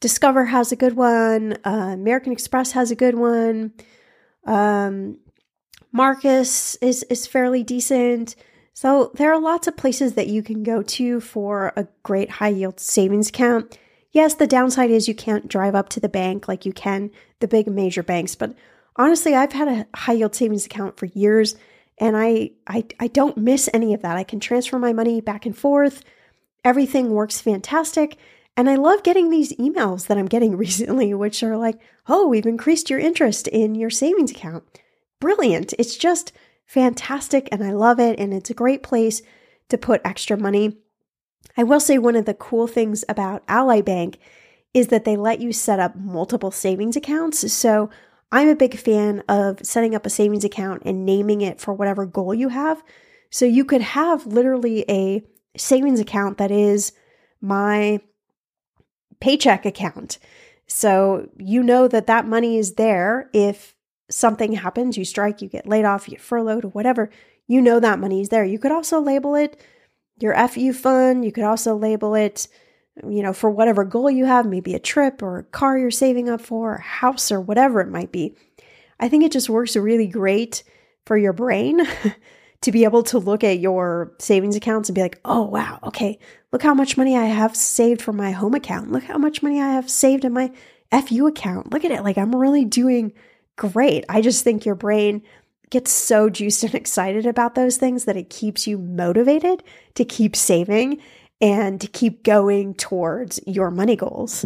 Discover 0.00 0.46
has 0.46 0.72
a 0.72 0.76
good 0.76 0.94
one. 0.94 1.56
Uh, 1.64 1.90
American 1.94 2.32
Express 2.32 2.72
has 2.72 2.90
a 2.90 2.96
good 2.96 3.14
one. 3.14 3.72
Um, 4.44 5.18
Marcus 5.92 6.76
is 6.76 7.02
is 7.04 7.26
fairly 7.26 7.62
decent. 7.62 8.36
So 8.74 9.10
there 9.14 9.32
are 9.32 9.40
lots 9.40 9.66
of 9.66 9.76
places 9.76 10.14
that 10.14 10.28
you 10.28 10.42
can 10.42 10.62
go 10.62 10.82
to 10.82 11.20
for 11.20 11.72
a 11.76 11.88
great 12.02 12.30
high 12.30 12.48
yield 12.48 12.78
savings 12.78 13.30
account. 13.30 13.78
Yes, 14.12 14.34
the 14.34 14.46
downside 14.46 14.90
is 14.90 15.08
you 15.08 15.14
can't 15.14 15.48
drive 15.48 15.74
up 15.74 15.88
to 15.90 16.00
the 16.00 16.08
bank 16.08 16.46
like 16.46 16.66
you 16.66 16.72
can 16.72 17.10
the 17.40 17.48
big 17.48 17.66
major 17.66 18.02
banks, 18.02 18.34
but 18.34 18.54
honestly, 18.96 19.34
I've 19.34 19.52
had 19.52 19.68
a 19.68 19.86
high 19.94 20.14
yield 20.14 20.34
savings 20.34 20.66
account 20.66 20.98
for 20.98 21.06
years 21.06 21.56
and 21.98 22.16
I, 22.16 22.50
I 22.66 22.84
I 23.00 23.06
don't 23.06 23.38
miss 23.38 23.70
any 23.72 23.94
of 23.94 24.02
that. 24.02 24.16
I 24.16 24.24
can 24.24 24.40
transfer 24.40 24.78
my 24.78 24.92
money 24.92 25.20
back 25.20 25.46
and 25.46 25.56
forth. 25.56 26.02
Everything 26.64 27.10
works 27.10 27.40
fantastic. 27.40 28.16
And 28.56 28.70
I 28.70 28.76
love 28.76 29.02
getting 29.02 29.30
these 29.30 29.52
emails 29.54 30.06
that 30.06 30.16
I'm 30.16 30.26
getting 30.26 30.56
recently, 30.56 31.12
which 31.14 31.42
are 31.42 31.56
like, 31.56 31.78
oh, 32.08 32.28
we've 32.28 32.46
increased 32.46 32.90
your 32.90 32.98
interest 32.98 33.48
in 33.48 33.74
your 33.74 33.90
savings 33.90 34.30
account. 34.30 34.64
Brilliant. 35.20 35.74
It's 35.78 35.96
just 35.96 36.32
fantastic 36.66 37.48
and 37.52 37.62
I 37.62 37.72
love 37.72 38.00
it. 38.00 38.18
And 38.18 38.34
it's 38.34 38.50
a 38.50 38.54
great 38.54 38.82
place 38.82 39.22
to 39.68 39.78
put 39.78 40.00
extra 40.04 40.36
money. 40.36 40.76
I 41.56 41.62
will 41.62 41.80
say 41.80 41.98
one 41.98 42.16
of 42.16 42.24
the 42.24 42.34
cool 42.34 42.66
things 42.66 43.04
about 43.08 43.42
Ally 43.48 43.80
Bank 43.80 44.18
is 44.74 44.88
that 44.88 45.04
they 45.04 45.16
let 45.16 45.40
you 45.40 45.52
set 45.52 45.80
up 45.80 45.96
multiple 45.96 46.50
savings 46.50 46.96
accounts. 46.96 47.50
So 47.52 47.88
I'm 48.30 48.48
a 48.48 48.56
big 48.56 48.76
fan 48.76 49.22
of 49.28 49.64
setting 49.64 49.94
up 49.94 50.04
a 50.04 50.10
savings 50.10 50.44
account 50.44 50.82
and 50.84 51.06
naming 51.06 51.40
it 51.40 51.60
for 51.60 51.72
whatever 51.72 52.04
goal 52.04 52.34
you 52.34 52.48
have. 52.48 52.82
So 53.30 53.44
you 53.44 53.64
could 53.64 53.80
have 53.80 54.26
literally 54.26 54.84
a 54.88 55.22
savings 55.56 56.00
account 56.00 56.38
that 56.38 56.50
is 56.50 56.92
my 57.40 58.00
paycheck 59.20 59.64
account. 59.64 60.18
So 60.66 61.28
you 61.38 61.62
know 61.62 61.88
that 61.88 62.06
that 62.06 62.26
money 62.26 62.58
is 62.58 62.74
there 62.74 63.30
if 63.32 63.74
something 64.10 64.52
happens, 64.52 64.96
you 64.96 65.04
strike, 65.04 65.42
you 65.42 65.48
get 65.48 65.66
laid 65.66 65.84
off, 65.84 66.08
you 66.08 66.12
get 66.12 66.20
furloughed, 66.20 66.64
or 66.64 66.68
whatever, 66.68 67.10
you 67.46 67.60
know 67.60 67.80
that 67.80 67.98
money 67.98 68.20
is 68.20 68.28
there. 68.28 68.44
You 68.44 68.58
could 68.58 68.72
also 68.72 69.00
label 69.00 69.34
it 69.34 69.60
your 70.18 70.48
FU 70.48 70.72
fund. 70.72 71.24
You 71.24 71.32
could 71.32 71.44
also 71.44 71.76
label 71.76 72.14
it 72.14 72.48
you 73.04 73.22
know, 73.22 73.32
for 73.32 73.50
whatever 73.50 73.84
goal 73.84 74.10
you 74.10 74.24
have, 74.24 74.46
maybe 74.46 74.74
a 74.74 74.78
trip 74.78 75.22
or 75.22 75.38
a 75.38 75.44
car 75.44 75.78
you're 75.78 75.90
saving 75.90 76.28
up 76.28 76.40
for, 76.40 76.76
a 76.76 76.80
house 76.80 77.30
or 77.30 77.40
whatever 77.40 77.80
it 77.80 77.90
might 77.90 78.10
be. 78.10 78.34
I 78.98 79.08
think 79.08 79.22
it 79.22 79.32
just 79.32 79.50
works 79.50 79.76
really 79.76 80.06
great 80.06 80.62
for 81.04 81.16
your 81.16 81.34
brain 81.34 81.82
to 82.66 82.72
be 82.72 82.82
able 82.82 83.04
to 83.04 83.20
look 83.20 83.44
at 83.44 83.60
your 83.60 84.12
savings 84.18 84.56
accounts 84.56 84.88
and 84.88 84.94
be 84.96 85.00
like, 85.00 85.20
oh, 85.24 85.42
wow, 85.42 85.78
okay, 85.84 86.18
look 86.50 86.64
how 86.64 86.74
much 86.74 86.96
money 86.96 87.16
I 87.16 87.26
have 87.26 87.54
saved 87.54 88.02
for 88.02 88.12
my 88.12 88.32
home 88.32 88.54
account. 88.54 88.90
Look 88.90 89.04
how 89.04 89.18
much 89.18 89.40
money 89.40 89.60
I 89.60 89.74
have 89.74 89.88
saved 89.88 90.24
in 90.24 90.32
my 90.32 90.50
FU 90.90 91.28
account. 91.28 91.72
Look 91.72 91.84
at 91.84 91.92
it. 91.92 92.02
Like, 92.02 92.18
I'm 92.18 92.34
really 92.34 92.64
doing 92.64 93.12
great. 93.54 94.04
I 94.08 94.20
just 94.20 94.42
think 94.42 94.66
your 94.66 94.74
brain 94.74 95.22
gets 95.70 95.92
so 95.92 96.28
juiced 96.28 96.64
and 96.64 96.74
excited 96.74 97.24
about 97.24 97.54
those 97.54 97.76
things 97.76 98.04
that 98.06 98.16
it 98.16 98.30
keeps 98.30 98.66
you 98.66 98.78
motivated 98.78 99.62
to 99.94 100.04
keep 100.04 100.34
saving 100.34 101.00
and 101.40 101.80
to 101.80 101.86
keep 101.86 102.24
going 102.24 102.74
towards 102.74 103.38
your 103.46 103.70
money 103.70 103.94
goals. 103.94 104.44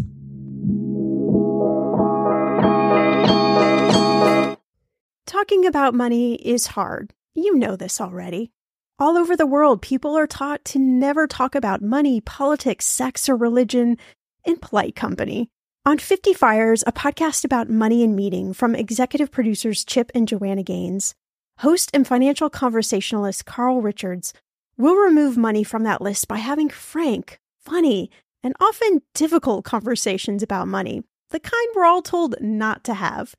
Talking 5.24 5.64
about 5.64 5.94
money 5.94 6.34
is 6.34 6.66
hard. 6.66 7.14
You 7.34 7.56
know 7.56 7.76
this 7.76 8.00
already. 8.00 8.50
All 8.98 9.16
over 9.16 9.36
the 9.36 9.46
world, 9.46 9.82
people 9.82 10.16
are 10.16 10.26
taught 10.26 10.64
to 10.66 10.78
never 10.78 11.26
talk 11.26 11.54
about 11.54 11.82
money, 11.82 12.20
politics, 12.20 12.86
sex, 12.86 13.28
or 13.28 13.36
religion 13.36 13.96
in 14.44 14.56
polite 14.56 14.94
company. 14.94 15.48
On 15.86 15.98
50 15.98 16.34
Fires, 16.34 16.84
a 16.86 16.92
podcast 16.92 17.44
about 17.44 17.70
money 17.70 18.04
and 18.04 18.14
meeting 18.14 18.52
from 18.52 18.74
executive 18.74 19.30
producers 19.30 19.84
Chip 19.84 20.10
and 20.14 20.28
Joanna 20.28 20.62
Gaines, 20.62 21.14
host 21.58 21.90
and 21.94 22.06
financial 22.06 22.50
conversationalist 22.50 23.46
Carl 23.46 23.80
Richards 23.80 24.34
We'll 24.80 24.96
remove 24.96 25.36
money 25.36 25.62
from 25.62 25.82
that 25.82 26.00
list 26.00 26.26
by 26.26 26.38
having 26.38 26.70
frank, 26.70 27.38
funny, 27.58 28.10
and 28.42 28.54
often 28.58 29.02
difficult 29.12 29.62
conversations 29.62 30.42
about 30.42 30.68
money, 30.68 31.02
the 31.28 31.38
kind 31.38 31.68
we're 31.74 31.84
all 31.84 32.00
told 32.00 32.34
not 32.40 32.82
to 32.84 32.94
have, 32.94 33.34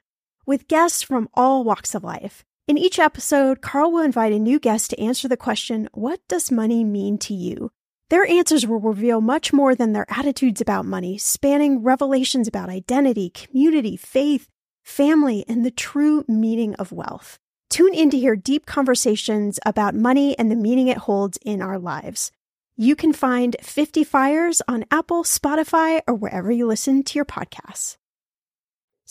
with 0.45 0.67
guests 0.67 1.01
from 1.01 1.29
all 1.33 1.63
walks 1.63 1.95
of 1.95 2.03
life. 2.03 2.45
In 2.67 2.77
each 2.77 2.99
episode, 2.99 3.61
Carl 3.61 3.91
will 3.91 4.03
invite 4.03 4.31
a 4.31 4.39
new 4.39 4.59
guest 4.59 4.91
to 4.91 4.99
answer 4.99 5.27
the 5.27 5.35
question, 5.35 5.89
What 5.93 6.19
does 6.27 6.51
money 6.51 6.83
mean 6.83 7.17
to 7.19 7.33
you? 7.33 7.71
Their 8.09 8.25
answers 8.25 8.67
will 8.67 8.79
reveal 8.79 9.19
much 9.19 9.51
more 9.51 9.73
than 9.73 9.93
their 9.93 10.05
attitudes 10.09 10.61
about 10.61 10.85
money, 10.85 11.17
spanning 11.17 11.81
revelations 11.81 12.47
about 12.47 12.69
identity, 12.69 13.29
community, 13.31 13.97
faith, 13.97 14.47
family, 14.83 15.43
and 15.47 15.65
the 15.65 15.71
true 15.71 16.23
meaning 16.27 16.75
of 16.75 16.91
wealth. 16.91 17.39
Tune 17.69 17.95
in 17.95 18.09
to 18.11 18.19
hear 18.19 18.35
deep 18.35 18.65
conversations 18.65 19.59
about 19.65 19.95
money 19.95 20.37
and 20.37 20.51
the 20.51 20.55
meaning 20.55 20.87
it 20.87 20.97
holds 20.97 21.39
in 21.43 21.61
our 21.61 21.79
lives. 21.79 22.31
You 22.77 22.95
can 22.95 23.11
find 23.11 23.55
50 23.61 24.03
Fires 24.03 24.61
on 24.67 24.85
Apple, 24.91 25.23
Spotify, 25.23 26.01
or 26.07 26.13
wherever 26.13 26.51
you 26.51 26.67
listen 26.67 27.03
to 27.03 27.17
your 27.17 27.25
podcasts. 27.25 27.97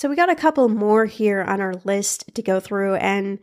So, 0.00 0.08
we 0.08 0.16
got 0.16 0.30
a 0.30 0.34
couple 0.34 0.66
more 0.70 1.04
here 1.04 1.42
on 1.42 1.60
our 1.60 1.74
list 1.84 2.34
to 2.34 2.40
go 2.40 2.58
through, 2.58 2.94
and 2.94 3.38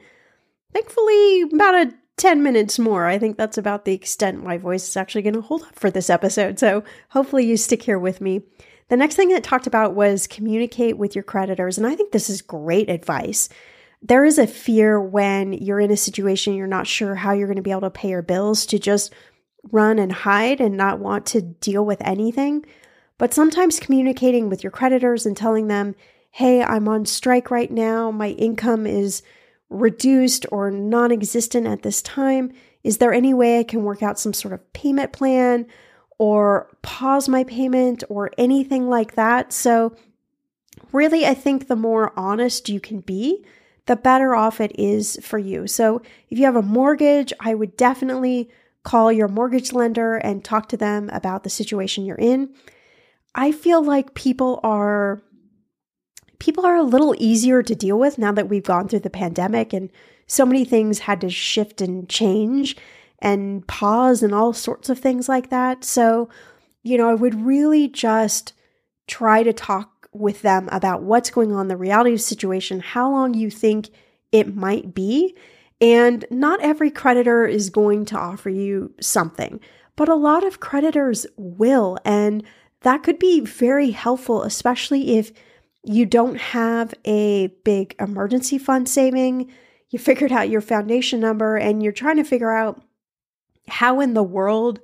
thankfully, 0.74 1.44
about 1.44 1.76
a 1.76 1.94
10 2.16 2.42
minutes 2.42 2.80
more. 2.80 3.06
I 3.06 3.20
think 3.20 3.38
that's 3.38 3.60
about 3.60 3.86
the 3.86 3.94
extent 3.94 4.44
my 4.44 4.58
voice 4.58 4.90
is 4.90 4.98
actually 4.98 5.22
going 5.22 5.36
to 5.36 5.42
hold 5.42 5.62
up 5.62 5.76
for 5.76 5.92
this 5.92 6.10
episode. 6.10 6.58
So, 6.58 6.84
hopefully, 7.10 7.46
you 7.46 7.58
stick 7.58 7.84
here 7.84 8.00
with 8.00 8.22
me. 8.22 8.42
The 8.90 8.98
next 8.98 9.14
thing 9.14 9.30
that 9.30 9.44
talked 9.44 9.68
about 9.68 9.94
was 9.94 10.26
communicate 10.26 10.98
with 10.98 11.14
your 11.14 11.24
creditors, 11.24 11.78
and 11.78 11.86
I 11.86 11.94
think 11.94 12.12
this 12.12 12.28
is 12.28 12.42
great 12.42 12.90
advice 12.90 13.50
there 14.02 14.26
is 14.26 14.38
a 14.38 14.46
fear 14.48 15.00
when 15.02 15.54
you're 15.54 15.80
in 15.80 15.90
a 15.90 15.98
situation 15.98 16.54
you're 16.54 16.68
not 16.68 16.86
sure 16.86 17.16
how 17.16 17.34
you're 17.34 17.48
going 17.48 17.56
to 17.56 17.64
be 17.64 17.72
able 17.72 17.82
to 17.82 17.90
pay 17.90 18.10
your 18.10 18.22
bills 18.22 18.68
to 18.68 18.78
just 18.78 19.12
run 19.72 19.98
and 19.98 20.12
hide 20.12 20.62
and 20.62 20.78
not 20.78 21.00
want 21.00 21.26
to 21.26 21.42
deal 21.42 21.84
with 21.84 22.00
anything. 22.02 22.64
But 23.18 23.34
sometimes 23.34 23.80
communicating 23.80 24.50
with 24.50 24.64
your 24.64 24.70
creditors 24.70 25.26
and 25.26 25.36
telling 25.36 25.68
them, 25.68 25.96
hey, 26.38 26.62
I'm 26.62 26.88
on 26.88 27.04
strike 27.08 27.50
right 27.50 27.72
now, 27.72 28.12
my 28.12 28.30
income 28.30 28.86
is 28.86 29.24
reduced 29.72 30.46
or 30.52 30.70
non 30.70 31.12
existent 31.12 31.66
at 31.66 31.82
this 31.82 32.00
time. 32.04 32.52
Is 32.84 33.00
there 33.00 33.12
any 33.12 33.34
way 33.34 33.60
I 33.60 33.64
can 33.64 33.82
work 33.82 34.04
out 34.04 34.20
some 34.20 34.34
sort 34.34 34.54
of 34.54 34.72
payment 34.72 35.14
plan 35.14 35.66
or 36.20 36.70
pause 36.84 37.28
my 37.28 37.44
payment 37.44 38.04
or 38.08 38.30
anything 38.38 38.88
like 38.88 39.16
that? 39.16 39.52
So, 39.52 39.96
really, 40.92 41.26
I 41.26 41.34
think 41.34 41.68
the 41.68 41.76
more 41.76 42.14
honest 42.16 42.70
you 42.70 42.80
can 42.80 43.00
be, 43.00 43.44
the 43.88 43.96
better 43.96 44.36
off 44.36 44.62
it 44.62 44.80
is 44.80 45.18
for 45.24 45.40
you. 45.40 45.66
So 45.66 46.04
if 46.30 46.38
you 46.38 46.46
have 46.46 46.56
a 46.56 46.62
mortgage, 46.62 47.34
I 47.40 47.56
would 47.56 47.76
definitely 47.76 48.52
call 48.84 49.12
your 49.12 49.28
mortgage 49.28 49.74
lender 49.74 50.18
and 50.18 50.46
talk 50.46 50.70
to 50.70 50.78
them 50.78 51.10
about 51.12 51.44
the 51.44 51.50
situation 51.50 52.06
you're 52.06 52.16
in. 52.16 52.54
I 53.34 53.52
feel 53.52 53.84
like 53.84 54.14
people 54.14 54.60
are 54.62 55.24
people 56.40 56.66
are 56.66 56.76
a 56.76 56.84
little 56.84 57.16
easier 57.18 57.64
to 57.64 57.76
deal 57.76 57.98
with 57.98 58.18
now 58.18 58.32
that 58.32 58.50
we've 58.50 58.64
gone 58.64 58.88
through 58.88 59.00
the 59.00 59.10
pandemic 59.10 59.74
and 59.74 59.90
so 60.28 60.46
many 60.46 60.66
things 60.66 61.00
had 61.00 61.22
to 61.22 61.30
shift 61.30 61.82
and 61.82 62.08
change 62.10 62.76
and 63.20 63.66
pause 63.68 64.22
and 64.22 64.34
all 64.34 64.54
sorts 64.54 64.90
of 64.90 65.00
things 65.00 65.28
like 65.28 65.50
that. 65.50 65.84
So, 65.84 66.30
you 66.84 66.98
know, 66.98 67.10
I 67.10 67.16
would 67.16 67.46
really 67.46 67.88
just 67.88 68.54
try 69.08 69.42
to 69.44 69.54
talk 69.54 70.10
with 70.14 70.42
them 70.42 70.68
about 70.72 71.04
what's 71.04 71.30
going 71.30 71.54
on, 71.54 71.68
the 71.68 71.78
reality 71.78 72.12
of 72.12 72.18
the 72.18 72.24
situation, 72.24 72.80
how 72.80 73.10
long 73.10 73.34
you 73.34 73.50
think 73.50 73.90
it 74.32 74.56
might 74.56 74.94
be. 74.94 75.36
And 75.80 76.26
not 76.30 76.62
every 76.62 76.90
creditor 76.92 77.46
is 77.46 77.70
going 77.70 78.06
to 78.06 78.18
offer 78.18 78.50
you 78.50 78.94
something, 79.00 79.60
but 79.96 80.10
a 80.10 80.16
lot 80.16 80.46
of 80.46 80.60
creditors 80.60 81.26
will. 81.38 81.98
And 82.04 82.44
that 82.82 83.04
could 83.04 83.20
be 83.20 83.42
very 83.42 83.92
helpful, 83.92 84.44
especially 84.44 85.18
if 85.18 85.32
you 85.88 86.06
don't 86.06 86.38
have 86.38 86.94
a 87.06 87.48
big 87.64 87.96
emergency 88.00 88.58
fund 88.58 88.90
saving. 88.90 89.50
You 89.90 89.98
figured 89.98 90.34
out 90.34 90.50
your 90.50 90.60
foundation 90.60 91.22
number 91.22 91.56
and 91.56 91.82
you're 91.82 91.94
trying 91.94 92.18
to 92.18 92.26
figure 92.26 92.52
out 92.52 92.84
how 93.70 94.02
in 94.02 94.14
the 94.14 94.24
world 94.24 94.82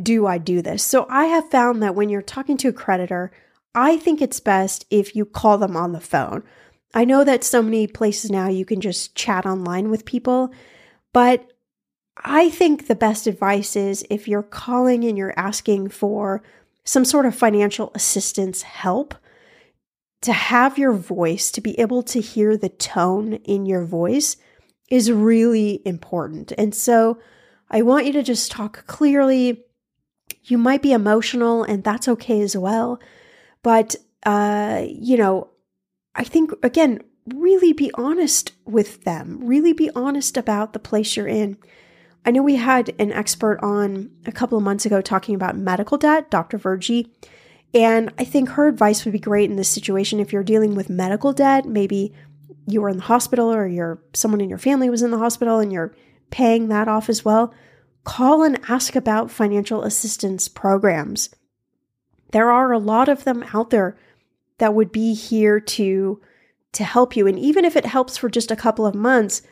do 0.00 0.26
I 0.26 0.36
do 0.36 0.60
this? 0.60 0.82
So 0.84 1.06
I 1.08 1.26
have 1.26 1.50
found 1.50 1.82
that 1.82 1.94
when 1.94 2.10
you're 2.10 2.20
talking 2.20 2.58
to 2.58 2.68
a 2.68 2.72
creditor, 2.72 3.32
I 3.74 3.96
think 3.96 4.20
it's 4.20 4.38
best 4.40 4.84
if 4.90 5.16
you 5.16 5.24
call 5.24 5.56
them 5.56 5.76
on 5.76 5.92
the 5.92 6.00
phone. 6.00 6.42
I 6.92 7.06
know 7.06 7.24
that 7.24 7.42
so 7.42 7.62
many 7.62 7.86
places 7.86 8.30
now 8.30 8.48
you 8.48 8.66
can 8.66 8.82
just 8.82 9.14
chat 9.14 9.46
online 9.46 9.90
with 9.90 10.04
people, 10.04 10.52
but 11.14 11.50
I 12.18 12.50
think 12.50 12.86
the 12.86 12.94
best 12.94 13.26
advice 13.26 13.76
is 13.76 14.04
if 14.10 14.28
you're 14.28 14.42
calling 14.42 15.04
and 15.04 15.16
you're 15.16 15.34
asking 15.38 15.88
for 15.88 16.42
some 16.84 17.04
sort 17.04 17.24
of 17.24 17.34
financial 17.34 17.90
assistance 17.94 18.62
help, 18.62 19.14
to 20.24 20.32
have 20.32 20.78
your 20.78 20.92
voice, 20.92 21.50
to 21.50 21.60
be 21.60 21.78
able 21.78 22.02
to 22.02 22.20
hear 22.20 22.56
the 22.56 22.70
tone 22.70 23.34
in 23.44 23.66
your 23.66 23.84
voice 23.84 24.36
is 24.88 25.12
really 25.12 25.82
important. 25.84 26.50
And 26.56 26.74
so 26.74 27.18
I 27.70 27.82
want 27.82 28.06
you 28.06 28.12
to 28.14 28.22
just 28.22 28.50
talk 28.50 28.86
clearly. 28.86 29.64
You 30.44 30.56
might 30.56 30.80
be 30.80 30.92
emotional, 30.92 31.62
and 31.62 31.84
that's 31.84 32.08
okay 32.08 32.40
as 32.40 32.56
well. 32.56 33.00
But, 33.62 33.96
uh, 34.24 34.84
you 34.88 35.18
know, 35.18 35.48
I 36.14 36.24
think, 36.24 36.52
again, 36.62 37.02
really 37.34 37.74
be 37.74 37.90
honest 37.94 38.52
with 38.64 39.04
them, 39.04 39.40
really 39.42 39.74
be 39.74 39.90
honest 39.94 40.38
about 40.38 40.72
the 40.72 40.78
place 40.78 41.16
you're 41.16 41.28
in. 41.28 41.58
I 42.24 42.30
know 42.30 42.42
we 42.42 42.56
had 42.56 42.94
an 42.98 43.12
expert 43.12 43.58
on 43.62 44.10
a 44.24 44.32
couple 44.32 44.56
of 44.56 44.64
months 44.64 44.86
ago 44.86 45.02
talking 45.02 45.34
about 45.34 45.56
medical 45.56 45.98
debt, 45.98 46.30
Dr. 46.30 46.56
Virgie. 46.56 47.12
And 47.74 48.12
I 48.18 48.24
think 48.24 48.50
her 48.50 48.68
advice 48.68 49.04
would 49.04 49.12
be 49.12 49.18
great 49.18 49.50
in 49.50 49.56
this 49.56 49.68
situation 49.68 50.20
if 50.20 50.32
you're 50.32 50.44
dealing 50.44 50.76
with 50.76 50.88
medical 50.88 51.32
debt, 51.32 51.66
maybe 51.66 52.14
you 52.66 52.80
were 52.80 52.88
in 52.88 52.98
the 52.98 53.02
hospital 53.02 53.52
or 53.52 53.66
you're 53.66 54.00
someone 54.14 54.40
in 54.40 54.48
your 54.48 54.58
family 54.58 54.88
was 54.88 55.02
in 55.02 55.10
the 55.10 55.18
hospital 55.18 55.58
and 55.58 55.72
you're 55.72 55.94
paying 56.30 56.68
that 56.68 56.88
off 56.88 57.08
as 57.08 57.24
well. 57.24 57.52
Call 58.04 58.44
and 58.44 58.60
ask 58.68 58.94
about 58.94 59.30
financial 59.30 59.82
assistance 59.82 60.46
programs. 60.48 61.34
There 62.30 62.50
are 62.50 62.72
a 62.72 62.78
lot 62.78 63.08
of 63.08 63.24
them 63.24 63.44
out 63.52 63.70
there 63.70 63.98
that 64.58 64.74
would 64.74 64.92
be 64.92 65.14
here 65.14 65.58
to 65.58 66.20
to 66.72 66.84
help 66.84 67.14
you 67.14 67.26
and 67.28 67.38
even 67.38 67.64
if 67.64 67.76
it 67.76 67.86
helps 67.86 68.16
for 68.16 68.28
just 68.28 68.50
a 68.50 68.56
couple 68.56 68.84
of 68.84 68.96
months, 68.96 69.42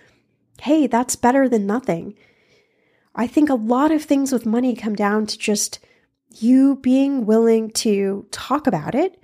hey, 0.61 0.87
that's 0.87 1.15
better 1.15 1.49
than 1.49 1.67
nothing. 1.67 2.15
I 3.15 3.27
think 3.27 3.49
a 3.49 3.55
lot 3.55 3.93
of 3.93 4.03
things 4.03 4.33
with 4.33 4.47
money 4.47 4.75
come 4.75 4.97
down 4.97 5.27
to 5.27 5.39
just 5.39 5.79
you 6.41 6.77
being 6.77 7.27
willing 7.27 7.71
to 7.71 8.27
talk 8.31 8.67
about 8.67 8.95
it 8.95 9.23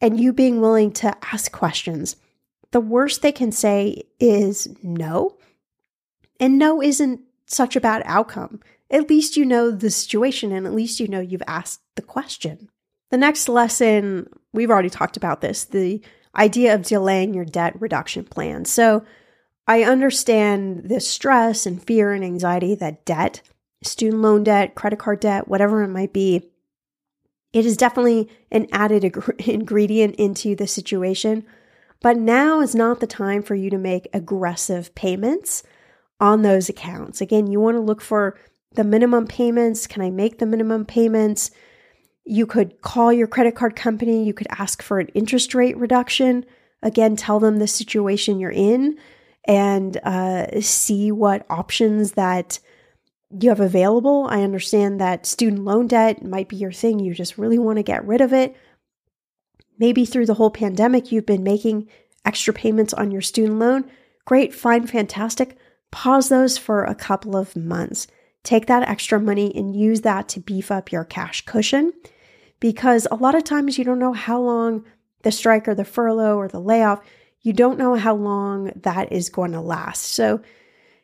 and 0.00 0.20
you 0.20 0.32
being 0.32 0.60
willing 0.60 0.92
to 0.92 1.16
ask 1.32 1.50
questions. 1.52 2.16
The 2.70 2.80
worst 2.80 3.22
they 3.22 3.32
can 3.32 3.52
say 3.52 4.04
is 4.20 4.68
no. 4.82 5.36
And 6.38 6.58
no 6.58 6.82
isn't 6.82 7.20
such 7.46 7.76
a 7.76 7.80
bad 7.80 8.02
outcome. 8.04 8.60
At 8.90 9.08
least 9.08 9.36
you 9.36 9.44
know 9.44 9.70
the 9.70 9.90
situation 9.90 10.52
and 10.52 10.66
at 10.66 10.74
least 10.74 11.00
you 11.00 11.08
know 11.08 11.20
you've 11.20 11.42
asked 11.46 11.80
the 11.96 12.02
question. 12.02 12.68
The 13.10 13.16
next 13.16 13.48
lesson, 13.48 14.28
we've 14.52 14.70
already 14.70 14.90
talked 14.90 15.16
about 15.16 15.40
this 15.40 15.64
the 15.64 16.02
idea 16.36 16.74
of 16.74 16.82
delaying 16.82 17.34
your 17.34 17.44
debt 17.44 17.80
reduction 17.80 18.24
plan. 18.24 18.64
So 18.64 19.04
I 19.66 19.84
understand 19.84 20.88
the 20.88 21.00
stress 21.00 21.66
and 21.66 21.82
fear 21.82 22.12
and 22.12 22.24
anxiety 22.24 22.74
that 22.76 23.04
debt 23.04 23.42
student 23.86 24.22
loan 24.22 24.44
debt, 24.44 24.74
credit 24.74 24.98
card 24.98 25.20
debt, 25.20 25.48
whatever 25.48 25.82
it 25.82 25.88
might 25.88 26.12
be, 26.12 26.50
it 27.52 27.64
is 27.64 27.76
definitely 27.76 28.28
an 28.50 28.66
added 28.72 29.04
ag- 29.04 29.34
ingredient 29.46 30.16
into 30.16 30.54
the 30.54 30.66
situation. 30.66 31.44
But 32.02 32.18
now 32.18 32.60
is 32.60 32.74
not 32.74 33.00
the 33.00 33.06
time 33.06 33.42
for 33.42 33.54
you 33.54 33.70
to 33.70 33.78
make 33.78 34.08
aggressive 34.12 34.94
payments 34.94 35.62
on 36.20 36.42
those 36.42 36.68
accounts. 36.68 37.20
Again, 37.20 37.46
you 37.46 37.60
want 37.60 37.76
to 37.76 37.80
look 37.80 38.00
for 38.00 38.38
the 38.74 38.84
minimum 38.84 39.26
payments. 39.26 39.86
Can 39.86 40.02
I 40.02 40.10
make 40.10 40.38
the 40.38 40.46
minimum 40.46 40.84
payments? 40.84 41.50
You 42.24 42.46
could 42.46 42.82
call 42.82 43.12
your 43.12 43.26
credit 43.26 43.54
card 43.54 43.76
company. 43.76 44.24
You 44.24 44.34
could 44.34 44.48
ask 44.50 44.82
for 44.82 44.98
an 44.98 45.08
interest 45.08 45.54
rate 45.54 45.76
reduction. 45.76 46.44
Again, 46.82 47.16
tell 47.16 47.40
them 47.40 47.58
the 47.58 47.66
situation 47.66 48.38
you're 48.38 48.50
in 48.50 48.98
and 49.46 49.96
uh, 49.98 50.60
see 50.60 51.10
what 51.10 51.46
options 51.48 52.12
that 52.12 52.58
you 53.30 53.48
have 53.48 53.60
available. 53.60 54.26
I 54.30 54.42
understand 54.42 55.00
that 55.00 55.26
student 55.26 55.64
loan 55.64 55.86
debt 55.86 56.24
might 56.24 56.48
be 56.48 56.56
your 56.56 56.72
thing. 56.72 57.00
You 57.00 57.14
just 57.14 57.38
really 57.38 57.58
want 57.58 57.78
to 57.78 57.82
get 57.82 58.06
rid 58.06 58.20
of 58.20 58.32
it. 58.32 58.56
Maybe 59.78 60.04
through 60.04 60.26
the 60.26 60.34
whole 60.34 60.50
pandemic, 60.50 61.12
you've 61.12 61.26
been 61.26 61.42
making 61.42 61.88
extra 62.24 62.54
payments 62.54 62.94
on 62.94 63.10
your 63.10 63.22
student 63.22 63.58
loan. 63.58 63.90
Great, 64.24 64.54
fine, 64.54 64.86
fantastic. 64.86 65.56
Pause 65.90 66.28
those 66.28 66.58
for 66.58 66.84
a 66.84 66.94
couple 66.94 67.36
of 67.36 67.56
months. 67.56 68.06
Take 68.42 68.66
that 68.66 68.88
extra 68.88 69.20
money 69.20 69.54
and 69.54 69.76
use 69.76 70.02
that 70.02 70.28
to 70.30 70.40
beef 70.40 70.70
up 70.70 70.92
your 70.92 71.04
cash 71.04 71.44
cushion 71.44 71.92
because 72.60 73.06
a 73.10 73.16
lot 73.16 73.34
of 73.34 73.44
times 73.44 73.76
you 73.76 73.84
don't 73.84 73.98
know 73.98 74.12
how 74.12 74.40
long 74.40 74.84
the 75.22 75.32
strike 75.32 75.66
or 75.66 75.74
the 75.74 75.84
furlough 75.84 76.36
or 76.36 76.48
the 76.48 76.60
layoff, 76.60 77.00
you 77.42 77.52
don't 77.52 77.78
know 77.78 77.94
how 77.94 78.14
long 78.14 78.70
that 78.76 79.12
is 79.12 79.28
going 79.28 79.52
to 79.52 79.60
last. 79.60 80.02
So 80.02 80.40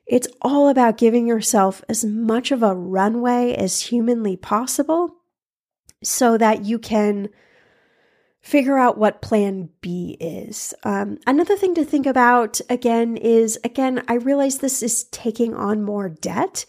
it's 0.07 0.29
all 0.41 0.69
about 0.69 0.99
giving 0.99 1.27
yourself 1.27 1.83
as 1.89 2.05
much 2.05 2.51
of 2.51 2.63
a 2.63 2.75
runway 2.75 3.55
as 3.55 3.81
humanly 3.81 4.37
possible 4.37 5.17
so 6.03 6.37
that 6.37 6.65
you 6.65 6.79
can 6.79 7.29
figure 8.41 8.77
out 8.77 8.99
what 8.99 9.23
plan 9.23 9.69
B 9.81 10.17
is. 10.21 10.75
Um, 10.83 11.19
another 11.27 11.57
thing 11.57 11.75
to 11.77 11.85
think 11.85 12.07
about 12.07 12.61
again 12.69 13.17
is 13.17 13.59
again, 13.63 14.03
I 14.09 14.15
realize 14.15 14.59
this 14.59 14.83
is 14.83 15.05
taking 15.05 15.55
on 15.55 15.85
more 15.85 16.09
debt, 16.09 16.67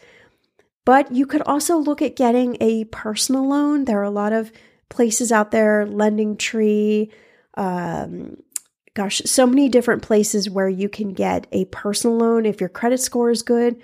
but 0.86 1.12
you 1.12 1.26
could 1.26 1.42
also 1.42 1.78
look 1.78 2.02
at 2.02 2.16
getting 2.16 2.58
a 2.62 2.86
personal 2.86 3.48
loan. 3.48 3.86
There 3.86 4.00
are 4.00 4.04
a 4.04 4.12
lot 4.12 4.34
of 4.34 4.52
places 4.90 5.32
out 5.32 5.50
there, 5.50 5.88
LendingTree, 5.88 7.12
um, 7.56 8.38
gosh, 8.94 9.22
so 9.26 9.48
many 9.48 9.70
different 9.70 10.04
places 10.04 10.50
where 10.50 10.70
you 10.70 10.88
can 10.88 11.14
get 11.14 11.48
a 11.52 11.66
personal 11.66 12.18
loan 12.18 12.46
if 12.46 12.60
your 12.60 12.70
credit 12.70 13.00
score 13.00 13.32
is 13.32 13.42
good. 13.42 13.82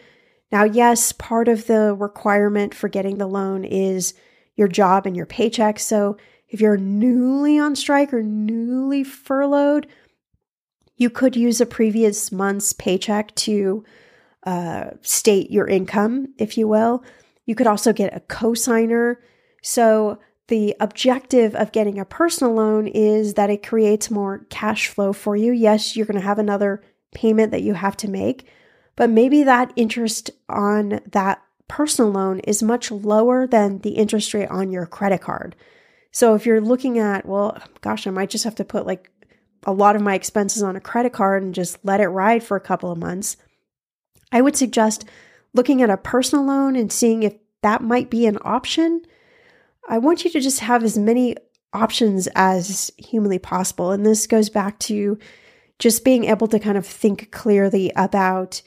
Now, 0.51 0.63
yes, 0.63 1.11
part 1.11 1.47
of 1.47 1.67
the 1.67 1.95
requirement 1.95 2.73
for 2.73 2.89
getting 2.89 3.17
the 3.17 3.27
loan 3.27 3.63
is 3.63 4.13
your 4.55 4.67
job 4.67 5.05
and 5.05 5.15
your 5.15 5.25
paycheck. 5.25 5.79
So 5.79 6.17
if 6.49 6.61
you're 6.61 6.77
newly 6.77 7.59
on 7.59 7.75
strike 7.75 8.13
or 8.13 8.23
newly 8.23 9.03
furloughed, 9.03 9.87
you 10.97 11.09
could 11.09 11.35
use 11.35 11.61
a 11.61 11.65
previous 11.65 12.31
month's 12.31 12.73
paycheck 12.73 13.33
to 13.35 13.85
uh, 14.45 14.91
state 15.01 15.49
your 15.49 15.67
income, 15.67 16.33
if 16.37 16.57
you 16.57 16.67
will. 16.67 17.03
You 17.45 17.55
could 17.55 17.67
also 17.67 17.93
get 17.93 18.15
a 18.15 18.19
cosigner. 18.19 19.15
So 19.61 20.19
the 20.49 20.75
objective 20.79 21.55
of 21.55 21.71
getting 21.71 21.99
a 21.99 22.05
personal 22.05 22.53
loan 22.53 22.87
is 22.87 23.35
that 23.35 23.49
it 23.49 23.65
creates 23.65 24.11
more 24.11 24.45
cash 24.49 24.87
flow 24.87 25.13
for 25.13 25.35
you. 25.35 25.53
Yes, 25.53 25.95
you're 25.95 26.07
going 26.07 26.19
to 26.19 26.25
have 26.25 26.39
another 26.39 26.81
payment 27.13 27.51
that 27.51 27.61
you 27.61 27.75
have 27.75 27.95
to 27.97 28.09
make, 28.09 28.47
but 28.95 29.09
maybe 29.09 29.43
that 29.43 29.71
interest 29.75 30.31
on 30.49 30.99
that 31.11 31.41
personal 31.67 32.11
loan 32.11 32.39
is 32.39 32.63
much 32.63 32.89
lower 32.89 33.45
than 33.45 33.79
the 33.79 33.91
interest 33.91 34.33
rate 34.33 34.49
on 34.49 34.71
your 34.71 34.87
credit 34.87 35.21
card. 35.21 35.55
So 36.11 36.33
if 36.33 36.45
you're 36.47 36.61
looking 36.61 36.97
at, 36.97 37.27
well, 37.27 37.61
gosh, 37.81 38.07
I 38.07 38.09
might 38.09 38.31
just 38.31 38.43
have 38.43 38.55
to 38.55 38.65
put 38.65 38.87
like 38.87 39.11
a 39.65 39.71
lot 39.71 39.95
of 39.95 40.01
my 40.01 40.15
expenses 40.15 40.63
on 40.63 40.75
a 40.75 40.81
credit 40.81 41.13
card 41.13 41.43
and 41.43 41.53
just 41.53 41.77
let 41.85 42.01
it 42.01 42.07
ride 42.07 42.43
for 42.43 42.57
a 42.57 42.61
couple 42.61 42.91
of 42.91 42.97
months, 42.97 43.37
I 44.31 44.41
would 44.41 44.55
suggest 44.55 45.05
looking 45.53 45.83
at 45.83 45.91
a 45.91 45.97
personal 45.97 46.45
loan 46.45 46.75
and 46.75 46.91
seeing 46.91 47.21
if 47.21 47.35
that 47.61 47.83
might 47.83 48.09
be 48.09 48.25
an 48.25 48.39
option 48.41 49.03
I 49.89 49.97
want 49.97 50.23
you 50.23 50.31
to 50.31 50.39
just 50.39 50.61
have 50.61 50.83
as 50.85 50.97
many 50.97 51.35
options 51.73 52.27
as 52.35 52.89
humanly 52.97 53.39
possible. 53.39 53.91
And 53.91 54.05
this 54.05 54.25
goes 54.27 54.49
back 54.49 54.79
to, 54.79 55.19
just 55.79 56.03
being 56.03 56.25
able 56.25 56.47
to 56.47 56.59
kind 56.59 56.77
of 56.77 56.85
think 56.85 57.31
clearly 57.31 57.91
about 57.95 58.61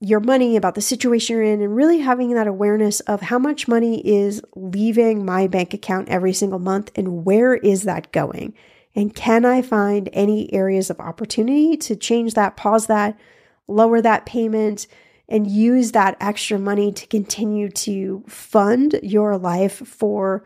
your 0.00 0.20
money, 0.20 0.56
about 0.56 0.74
the 0.74 0.82
situation 0.82 1.36
you're 1.36 1.44
in, 1.44 1.62
and 1.62 1.74
really 1.74 2.00
having 2.00 2.34
that 2.34 2.48
awareness 2.48 3.00
of 3.00 3.22
how 3.22 3.38
much 3.38 3.68
money 3.68 4.06
is 4.06 4.42
leaving 4.54 5.24
my 5.24 5.46
bank 5.46 5.72
account 5.72 6.08
every 6.08 6.32
single 6.32 6.58
month 6.58 6.90
and 6.96 7.24
where 7.24 7.54
is 7.54 7.84
that 7.84 8.12
going? 8.12 8.52
And 8.94 9.14
can 9.14 9.44
I 9.44 9.62
find 9.62 10.10
any 10.12 10.52
areas 10.52 10.90
of 10.90 11.00
opportunity 11.00 11.76
to 11.78 11.96
change 11.96 12.34
that, 12.34 12.56
pause 12.56 12.86
that, 12.86 13.18
lower 13.66 14.02
that 14.02 14.26
payment, 14.26 14.86
and 15.28 15.46
use 15.46 15.92
that 15.92 16.16
extra 16.20 16.58
money 16.58 16.92
to 16.92 17.06
continue 17.06 17.68
to 17.70 18.22
fund 18.26 18.98
your 19.02 19.38
life 19.38 19.86
for 19.86 20.44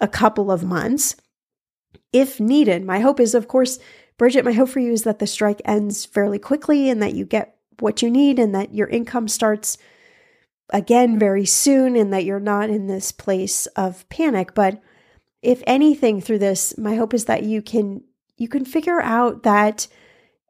a 0.00 0.08
couple 0.08 0.50
of 0.50 0.64
months 0.64 1.16
if 2.12 2.38
needed? 2.40 2.84
My 2.84 3.00
hope 3.00 3.20
is, 3.20 3.34
of 3.34 3.48
course, 3.48 3.78
Bridget, 4.18 4.44
my 4.44 4.52
hope 4.52 4.70
for 4.70 4.80
you 4.80 4.92
is 4.92 5.02
that 5.02 5.18
the 5.18 5.26
strike 5.26 5.60
ends 5.64 6.04
fairly 6.04 6.38
quickly 6.38 6.88
and 6.88 7.02
that 7.02 7.14
you 7.14 7.24
get 7.24 7.56
what 7.80 8.00
you 8.00 8.10
need 8.10 8.38
and 8.38 8.54
that 8.54 8.74
your 8.74 8.88
income 8.88 9.28
starts 9.28 9.76
again 10.70 11.18
very 11.18 11.44
soon 11.44 11.96
and 11.96 12.12
that 12.12 12.24
you're 12.24 12.40
not 12.40 12.70
in 12.70 12.86
this 12.86 13.12
place 13.12 13.66
of 13.76 14.08
panic. 14.08 14.54
But 14.54 14.80
if 15.42 15.62
anything 15.66 16.20
through 16.20 16.38
this, 16.38 16.76
my 16.78 16.96
hope 16.96 17.14
is 17.14 17.26
that 17.26 17.42
you 17.42 17.62
can 17.62 18.02
you 18.38 18.48
can 18.48 18.64
figure 18.64 19.00
out 19.00 19.44
that 19.44 19.86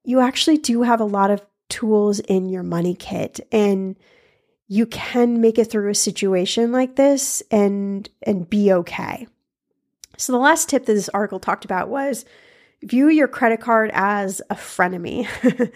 you 0.04 0.20
actually 0.20 0.58
do 0.58 0.82
have 0.82 1.00
a 1.00 1.04
lot 1.04 1.30
of 1.30 1.44
tools 1.68 2.20
in 2.20 2.48
your 2.48 2.62
money 2.62 2.94
kit 2.94 3.40
and 3.50 3.96
you 4.68 4.86
can 4.86 5.40
make 5.40 5.58
it 5.58 5.70
through 5.70 5.90
a 5.90 5.94
situation 5.94 6.72
like 6.72 6.96
this 6.96 7.42
and 7.50 8.08
and 8.22 8.48
be 8.48 8.72
okay. 8.72 9.26
So 10.16 10.32
the 10.32 10.38
last 10.38 10.68
tip 10.68 10.86
that 10.86 10.94
this 10.94 11.08
article 11.10 11.38
talked 11.38 11.64
about 11.64 11.88
was 11.88 12.24
view 12.82 13.08
your 13.08 13.28
credit 13.28 13.60
card 13.60 13.90
as 13.92 14.40
a 14.50 14.54
frenemy. 14.54 15.28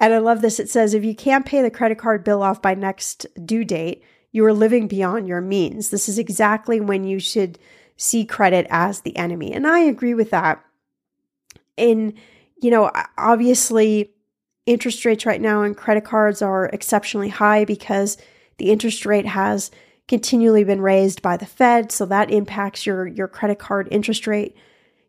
and 0.00 0.14
I 0.14 0.18
love 0.18 0.42
this. 0.42 0.60
It 0.60 0.70
says 0.70 0.94
if 0.94 1.04
you 1.04 1.14
can't 1.14 1.46
pay 1.46 1.62
the 1.62 1.70
credit 1.70 1.98
card 1.98 2.24
bill 2.24 2.42
off 2.42 2.62
by 2.62 2.74
next 2.74 3.26
due 3.44 3.64
date, 3.64 4.02
you 4.32 4.44
are 4.44 4.52
living 4.52 4.88
beyond 4.88 5.26
your 5.26 5.40
means. 5.40 5.90
This 5.90 6.08
is 6.08 6.18
exactly 6.18 6.80
when 6.80 7.04
you 7.04 7.18
should 7.18 7.58
see 7.96 8.24
credit 8.24 8.66
as 8.70 9.00
the 9.00 9.16
enemy. 9.16 9.52
And 9.52 9.66
I 9.66 9.80
agree 9.80 10.14
with 10.14 10.30
that. 10.30 10.64
And, 11.76 12.14
you 12.62 12.70
know, 12.70 12.90
obviously, 13.18 14.12
interest 14.70 15.04
rates 15.04 15.26
right 15.26 15.40
now 15.40 15.62
on 15.62 15.74
credit 15.74 16.04
cards 16.04 16.42
are 16.42 16.66
exceptionally 16.66 17.28
high 17.28 17.64
because 17.64 18.16
the 18.58 18.70
interest 18.70 19.04
rate 19.04 19.26
has 19.26 19.70
continually 20.06 20.64
been 20.64 20.80
raised 20.80 21.22
by 21.22 21.36
the 21.36 21.46
Fed. 21.46 21.92
So 21.92 22.06
that 22.06 22.30
impacts 22.30 22.86
your, 22.86 23.06
your 23.06 23.28
credit 23.28 23.58
card 23.58 23.88
interest 23.90 24.26
rate. 24.26 24.56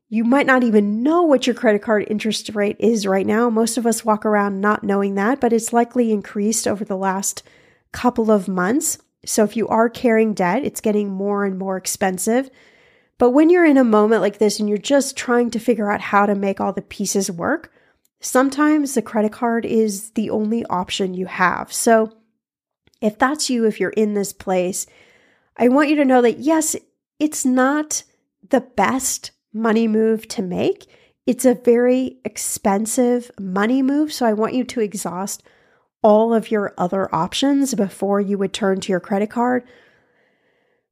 You 0.09 0.23
might 0.23 0.45
not 0.45 0.63
even 0.63 1.03
know 1.03 1.23
what 1.23 1.47
your 1.47 1.53
credit 1.53 1.81
card 1.81 2.05
interest 2.09 2.49
rate 2.53 2.75
is 2.79 3.07
right 3.07 3.25
now. 3.25 3.49
Most 3.49 3.77
of 3.77 3.85
us 3.85 4.03
walk 4.03 4.25
around 4.25 4.61
not 4.61 4.83
knowing 4.83 5.15
that, 5.15 5.39
but 5.39 5.53
it's 5.53 5.73
likely 5.73 6.11
increased 6.11 6.67
over 6.67 6.83
the 6.83 6.97
last 6.97 7.43
couple 7.91 8.29
of 8.29 8.47
months. 8.47 8.97
So 9.25 9.43
if 9.43 9.55
you 9.55 9.67
are 9.67 9.89
carrying 9.89 10.33
debt, 10.33 10.63
it's 10.63 10.81
getting 10.81 11.09
more 11.09 11.45
and 11.45 11.57
more 11.57 11.77
expensive. 11.77 12.49
But 13.17 13.29
when 13.29 13.49
you're 13.49 13.65
in 13.65 13.77
a 13.77 13.83
moment 13.83 14.21
like 14.21 14.39
this 14.39 14.59
and 14.59 14.67
you're 14.67 14.77
just 14.77 15.15
trying 15.15 15.51
to 15.51 15.59
figure 15.59 15.91
out 15.91 16.01
how 16.01 16.25
to 16.25 16.35
make 16.35 16.59
all 16.59 16.73
the 16.73 16.81
pieces 16.81 17.29
work, 17.29 17.71
sometimes 18.21 18.93
the 18.93 19.01
credit 19.01 19.31
card 19.31 19.65
is 19.65 20.11
the 20.11 20.29
only 20.29 20.63
option 20.65 21.13
you 21.13 21.25
have. 21.25 21.73
So 21.73 22.13
if 23.01 23.17
that's 23.17 23.49
you, 23.49 23.65
if 23.65 23.79
you're 23.79 23.89
in 23.89 24.13
this 24.13 24.31
place, 24.31 24.85
I 25.57 25.67
want 25.67 25.89
you 25.89 25.95
to 25.97 26.05
know 26.05 26.21
that 26.21 26.39
yes, 26.39 26.75
it's 27.19 27.45
not 27.45 28.03
the 28.49 28.61
best 28.61 29.31
money 29.53 29.87
move 29.87 30.27
to 30.29 30.41
make. 30.41 30.87
It's 31.25 31.45
a 31.45 31.55
very 31.55 32.17
expensive 32.23 33.31
money 33.39 33.81
move. 33.81 34.13
So 34.13 34.25
I 34.25 34.33
want 34.33 34.53
you 34.53 34.63
to 34.63 34.81
exhaust 34.81 35.43
all 36.01 36.33
of 36.33 36.49
your 36.49 36.73
other 36.77 37.13
options 37.13 37.75
before 37.75 38.19
you 38.19 38.37
would 38.37 38.53
turn 38.53 38.79
to 38.81 38.91
your 38.91 38.99
credit 38.99 39.29
card. 39.29 39.63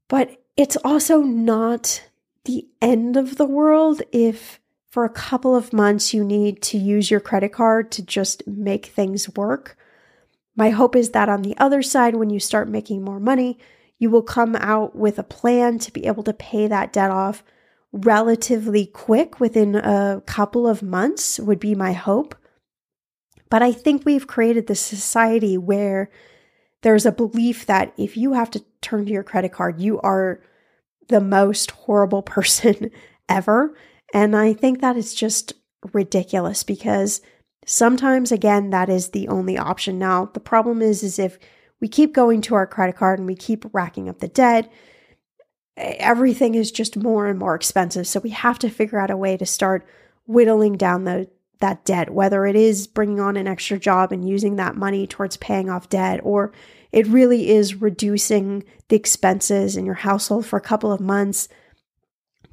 But 0.08 0.38
it's 0.56 0.78
also 0.84 1.22
not 1.22 2.04
the 2.46 2.68
end 2.82 3.18
of 3.18 3.38
the 3.38 3.46
world 3.46 4.02
if 4.12 4.60
for 4.90 5.06
a 5.06 5.10
couple 5.10 5.56
of 5.56 5.72
months 5.72 6.14
you 6.14 6.24
need 6.24 6.62
to 6.64 6.78
use 6.78 7.12
your 7.12 7.20
credit 7.20 7.54
card 7.54 7.92
to 7.92 8.04
just 8.04 8.46
make 8.48 8.88
things 8.88 9.30
work. 9.36 9.78
My 10.56 10.72
hope 10.72 10.96
is 10.96 11.12
that 11.12 11.30
on 11.30 11.44
the 11.44 11.58
other 11.58 11.82
side, 11.82 12.16
when 12.16 12.30
you 12.30 12.40
start 12.40 12.68
making 12.68 13.04
more 13.04 13.20
money, 13.20 13.60
you 13.98 14.10
will 14.10 14.24
come 14.24 14.56
out 14.56 14.96
with 14.96 15.20
a 15.20 15.24
plan 15.24 15.78
to 15.80 15.92
be 15.92 16.06
able 16.06 16.24
to 16.24 16.34
pay 16.34 16.68
that 16.68 16.92
debt 16.92 17.12
off 17.12 17.44
relatively 17.92 18.86
quick 18.86 19.40
within 19.40 19.76
a 19.76 20.22
couple 20.26 20.68
of 20.68 20.84
months, 20.84 21.40
would 21.40 21.60
be 21.60 21.76
my 21.76 21.94
hope. 21.94 22.36
But 23.50 23.64
I 23.64 23.72
think 23.72 24.06
we've 24.06 24.28
created 24.28 24.68
this 24.68 24.82
society 24.82 25.58
where 25.58 26.12
there's 26.82 27.06
a 27.06 27.12
belief 27.12 27.66
that 27.66 27.94
if 27.98 28.16
you 28.16 28.34
have 28.34 28.52
to 28.52 28.64
turn 28.82 29.06
to 29.06 29.12
your 29.12 29.24
credit 29.24 29.52
card, 29.52 29.82
you 29.82 30.00
are 30.02 30.42
the 31.08 31.22
most 31.22 31.72
horrible 31.72 32.22
person 32.36 32.92
ever. 33.28 33.76
And 34.14 34.36
I 34.36 34.54
think 34.54 34.82
that 34.82 34.98
is 34.98 35.14
just 35.14 35.54
ridiculous 35.94 36.64
because 36.64 37.22
sometimes 37.66 38.32
again 38.32 38.70
that 38.72 38.90
is 38.90 39.10
the 39.10 39.28
only 39.28 39.58
option. 39.58 40.00
Now, 40.00 40.30
the 40.34 40.40
problem 40.40 40.82
is 40.82 41.04
is 41.04 41.20
if 41.20 41.38
we 41.80 41.88
keep 41.88 42.14
going 42.14 42.42
to 42.42 42.56
our 42.56 42.68
credit 42.68 42.98
card 42.98 43.20
and 43.20 43.28
we 43.28 43.36
keep 43.36 43.66
racking 43.74 44.10
up 44.10 44.20
the 44.20 44.28
debt, 44.28 44.72
everything 45.78 46.56
is 46.56 46.72
just 46.72 46.98
more 46.98 47.28
and 47.28 47.40
more 47.40 47.56
expensive. 47.56 48.08
So 48.08 48.20
we 48.20 48.32
have 48.32 48.60
to 48.60 48.70
figure 48.70 49.00
out 49.00 49.12
a 49.12 49.18
way 49.18 49.38
to 49.38 49.46
start 49.46 49.88
whittling 50.26 50.76
down 50.76 51.06
the 51.06 51.30
that 51.60 51.84
debt, 51.84 52.10
whether 52.12 52.46
it 52.46 52.56
is 52.56 52.88
bringing 52.88 53.20
on 53.20 53.36
an 53.36 53.48
extra 53.48 53.78
job 53.78 54.14
and 54.14 54.28
using 54.28 54.56
that 54.56 54.78
money 54.78 55.06
towards 55.06 55.36
paying 55.38 55.70
off 55.70 55.90
debt 55.90 56.22
or 56.24 56.54
it 56.92 57.06
really 57.08 57.50
is 57.50 57.76
reducing 57.76 58.64
the 58.88 58.96
expenses 58.96 59.76
in 59.76 59.86
your 59.86 59.96
household 59.96 60.46
for 60.46 60.58
a 60.58 60.62
couple 60.62 60.92
of 60.92 61.02
months 61.02 61.50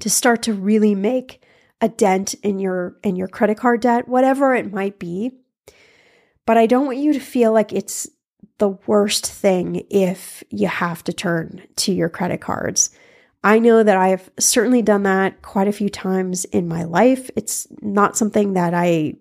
to 0.00 0.10
start 0.10 0.42
to 0.42 0.52
really 0.52 0.94
make 0.94 1.42
a 1.80 1.88
dent 1.88 2.34
in 2.42 2.58
your 2.58 2.96
in 3.02 3.16
your 3.16 3.28
credit 3.28 3.58
card 3.58 3.80
debt, 3.80 4.08
whatever 4.08 4.54
it 4.54 4.72
might 4.72 4.98
be. 4.98 5.32
But 6.44 6.56
I 6.56 6.66
don't 6.66 6.86
want 6.86 6.98
you 6.98 7.12
to 7.12 7.20
feel 7.20 7.52
like 7.52 7.72
it's 7.72 8.08
the 8.58 8.70
worst 8.86 9.26
thing 9.30 9.84
if 9.90 10.42
you 10.50 10.68
have 10.68 11.04
to 11.04 11.12
turn 11.12 11.62
to 11.76 11.92
your 11.92 12.08
credit 12.08 12.40
cards. 12.40 12.90
I 13.44 13.58
know 13.58 13.82
that 13.82 13.96
I've 13.96 14.30
certainly 14.38 14.82
done 14.82 15.02
that 15.04 15.42
quite 15.42 15.68
a 15.68 15.72
few 15.72 15.88
times 15.88 16.44
in 16.46 16.66
my 16.66 16.84
life. 16.84 17.30
It's 17.36 17.66
not 17.80 18.16
something 18.16 18.54
that 18.54 18.74
I 18.74 19.14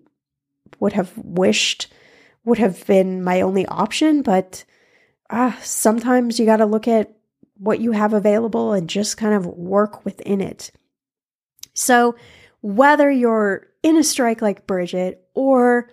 would 0.80 0.94
have 0.94 1.12
wished 1.16 1.92
would 2.44 2.58
have 2.58 2.86
been 2.86 3.22
my 3.22 3.40
only 3.40 3.66
option, 3.66 4.22
but 4.22 4.64
ah, 5.30 5.58
sometimes 5.62 6.38
you 6.38 6.46
got 6.46 6.58
to 6.58 6.66
look 6.66 6.88
at 6.88 7.15
what 7.58 7.80
you 7.80 7.92
have 7.92 8.12
available 8.12 8.72
and 8.72 8.88
just 8.88 9.16
kind 9.16 9.34
of 9.34 9.46
work 9.46 10.04
within 10.04 10.40
it. 10.40 10.70
So, 11.74 12.16
whether 12.60 13.10
you're 13.10 13.66
in 13.82 13.96
a 13.96 14.04
strike 14.04 14.42
like 14.42 14.66
Bridget 14.66 15.24
or 15.34 15.90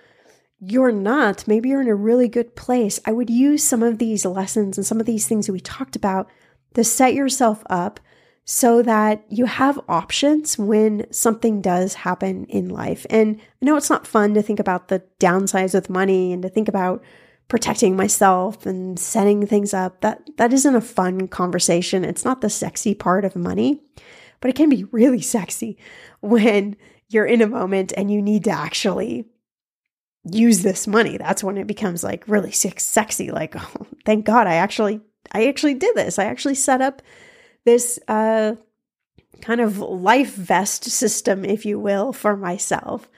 you're 0.59 0.91
not, 0.91 1.47
maybe 1.47 1.69
you're 1.69 1.81
in 1.81 1.87
a 1.87 1.95
really 1.95 2.27
good 2.27 2.55
place, 2.55 2.99
I 3.05 3.11
would 3.11 3.29
use 3.29 3.63
some 3.63 3.83
of 3.83 3.97
these 3.99 4.25
lessons 4.25 4.77
and 4.77 4.87
some 4.87 4.99
of 4.99 5.05
these 5.05 5.27
things 5.27 5.45
that 5.45 5.53
we 5.53 5.59
talked 5.59 5.95
about 5.95 6.29
to 6.73 6.83
set 6.83 7.13
yourself 7.13 7.63
up 7.69 7.99
so 8.45 8.81
that 8.81 9.23
you 9.29 9.45
have 9.45 9.79
options 9.87 10.57
when 10.57 11.05
something 11.11 11.61
does 11.61 11.93
happen 11.93 12.45
in 12.45 12.69
life. 12.69 13.05
And 13.09 13.39
I 13.61 13.65
know 13.65 13.77
it's 13.77 13.89
not 13.89 14.07
fun 14.07 14.33
to 14.33 14.41
think 14.41 14.59
about 14.59 14.87
the 14.87 15.03
downsides 15.19 15.73
with 15.73 15.89
money 15.89 16.33
and 16.33 16.41
to 16.43 16.49
think 16.49 16.67
about 16.67 17.03
protecting 17.47 17.95
myself 17.95 18.65
and 18.65 18.97
setting 18.99 19.45
things 19.45 19.73
up. 19.73 20.01
That 20.01 20.29
that 20.37 20.53
isn't 20.53 20.75
a 20.75 20.81
fun 20.81 21.27
conversation. 21.27 22.05
It's 22.05 22.25
not 22.25 22.41
the 22.41 22.49
sexy 22.49 22.93
part 22.95 23.25
of 23.25 23.35
money, 23.35 23.81
but 24.41 24.49
it 24.49 24.55
can 24.55 24.69
be 24.69 24.85
really 24.85 25.21
sexy 25.35 25.77
when 26.21 26.75
you're 27.09 27.25
in 27.25 27.41
a 27.41 27.47
moment 27.47 27.93
and 27.95 28.11
you 28.11 28.21
need 28.21 28.43
to 28.45 28.51
actually 28.51 29.25
use 30.25 30.63
this 30.63 30.87
money. 30.87 31.17
That's 31.17 31.43
when 31.43 31.57
it 31.57 31.67
becomes 31.67 32.03
like 32.03 32.27
really 32.27 32.51
sexy 32.51 33.31
like, 33.31 33.55
oh, 33.57 33.87
thank 34.05 34.25
God 34.25 34.47
I 34.47 34.55
actually 34.55 35.01
I 35.31 35.47
actually 35.47 35.75
did 35.75 35.95
this. 35.95 36.19
I 36.19 36.25
actually 36.25 36.55
set 36.55 36.81
up 36.81 37.01
this 37.65 37.99
uh 38.07 38.55
kind 39.41 39.61
of 39.61 39.79
life 39.79 40.33
vest 40.33 40.85
system 40.85 41.43
if 41.43 41.65
you 41.65 41.79
will 41.79 42.13
for 42.13 42.37
myself. 42.37 43.09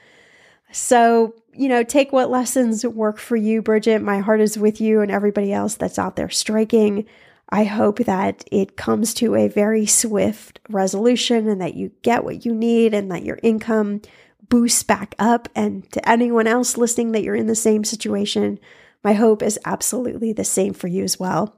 So, 0.72 1.34
you 1.56 1.68
know, 1.68 1.82
take 1.82 2.12
what 2.12 2.30
lessons 2.30 2.84
work 2.84 3.18
for 3.18 3.36
you, 3.36 3.62
Bridget. 3.62 4.02
My 4.02 4.18
heart 4.18 4.40
is 4.40 4.58
with 4.58 4.80
you 4.80 5.00
and 5.00 5.10
everybody 5.10 5.52
else 5.52 5.74
that's 5.74 5.98
out 5.98 6.16
there 6.16 6.30
striking. 6.30 7.06
I 7.48 7.64
hope 7.64 7.98
that 7.98 8.44
it 8.50 8.76
comes 8.76 9.14
to 9.14 9.34
a 9.34 9.48
very 9.48 9.86
swift 9.86 10.60
resolution 10.68 11.48
and 11.48 11.60
that 11.60 11.74
you 11.74 11.92
get 12.02 12.24
what 12.24 12.44
you 12.44 12.54
need 12.54 12.92
and 12.92 13.10
that 13.10 13.24
your 13.24 13.38
income 13.42 14.02
boosts 14.48 14.82
back 14.82 15.14
up. 15.18 15.48
And 15.54 15.90
to 15.92 16.08
anyone 16.08 16.46
else 16.46 16.76
listening 16.76 17.12
that 17.12 17.22
you're 17.22 17.36
in 17.36 17.46
the 17.46 17.54
same 17.54 17.84
situation, 17.84 18.58
my 19.04 19.12
hope 19.12 19.42
is 19.42 19.60
absolutely 19.64 20.32
the 20.32 20.44
same 20.44 20.72
for 20.72 20.88
you 20.88 21.04
as 21.04 21.20
well. 21.20 21.56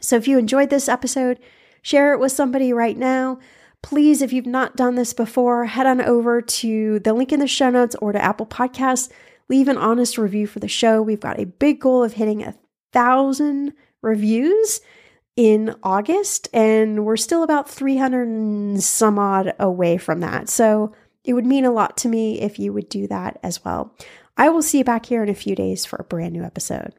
So 0.00 0.16
if 0.16 0.28
you 0.28 0.38
enjoyed 0.38 0.70
this 0.70 0.88
episode, 0.88 1.40
share 1.82 2.12
it 2.12 2.20
with 2.20 2.32
somebody 2.32 2.72
right 2.72 2.96
now. 2.96 3.40
Please, 3.82 4.22
if 4.22 4.32
you've 4.32 4.46
not 4.46 4.76
done 4.76 4.96
this 4.96 5.12
before, 5.12 5.66
head 5.66 5.86
on 5.86 6.00
over 6.00 6.42
to 6.42 6.98
the 7.00 7.12
link 7.12 7.32
in 7.32 7.40
the 7.40 7.46
show 7.46 7.70
notes 7.70 7.96
or 8.02 8.12
to 8.12 8.22
Apple 8.22 8.46
Podcasts. 8.46 9.08
Leave 9.48 9.68
an 9.68 9.78
honest 9.78 10.18
review 10.18 10.46
for 10.46 10.58
the 10.58 10.68
show. 10.68 11.00
We've 11.00 11.20
got 11.20 11.40
a 11.40 11.46
big 11.46 11.80
goal 11.80 12.02
of 12.02 12.14
hitting 12.14 12.42
a 12.42 12.54
thousand 12.92 13.72
reviews 14.02 14.80
in 15.36 15.74
August, 15.82 16.48
and 16.52 17.04
we're 17.04 17.16
still 17.16 17.44
about 17.44 17.70
300 17.70 18.26
and 18.26 18.82
some 18.82 19.18
odd 19.18 19.54
away 19.58 19.96
from 19.96 20.20
that. 20.20 20.48
So 20.48 20.92
it 21.24 21.34
would 21.34 21.46
mean 21.46 21.64
a 21.64 21.70
lot 21.70 21.96
to 21.98 22.08
me 22.08 22.40
if 22.40 22.58
you 22.58 22.72
would 22.72 22.88
do 22.88 23.06
that 23.06 23.38
as 23.42 23.64
well. 23.64 23.94
I 24.36 24.48
will 24.48 24.62
see 24.62 24.78
you 24.78 24.84
back 24.84 25.06
here 25.06 25.22
in 25.22 25.28
a 25.28 25.34
few 25.34 25.54
days 25.54 25.84
for 25.84 25.96
a 25.96 26.04
brand 26.04 26.32
new 26.32 26.42
episode. 26.42 26.94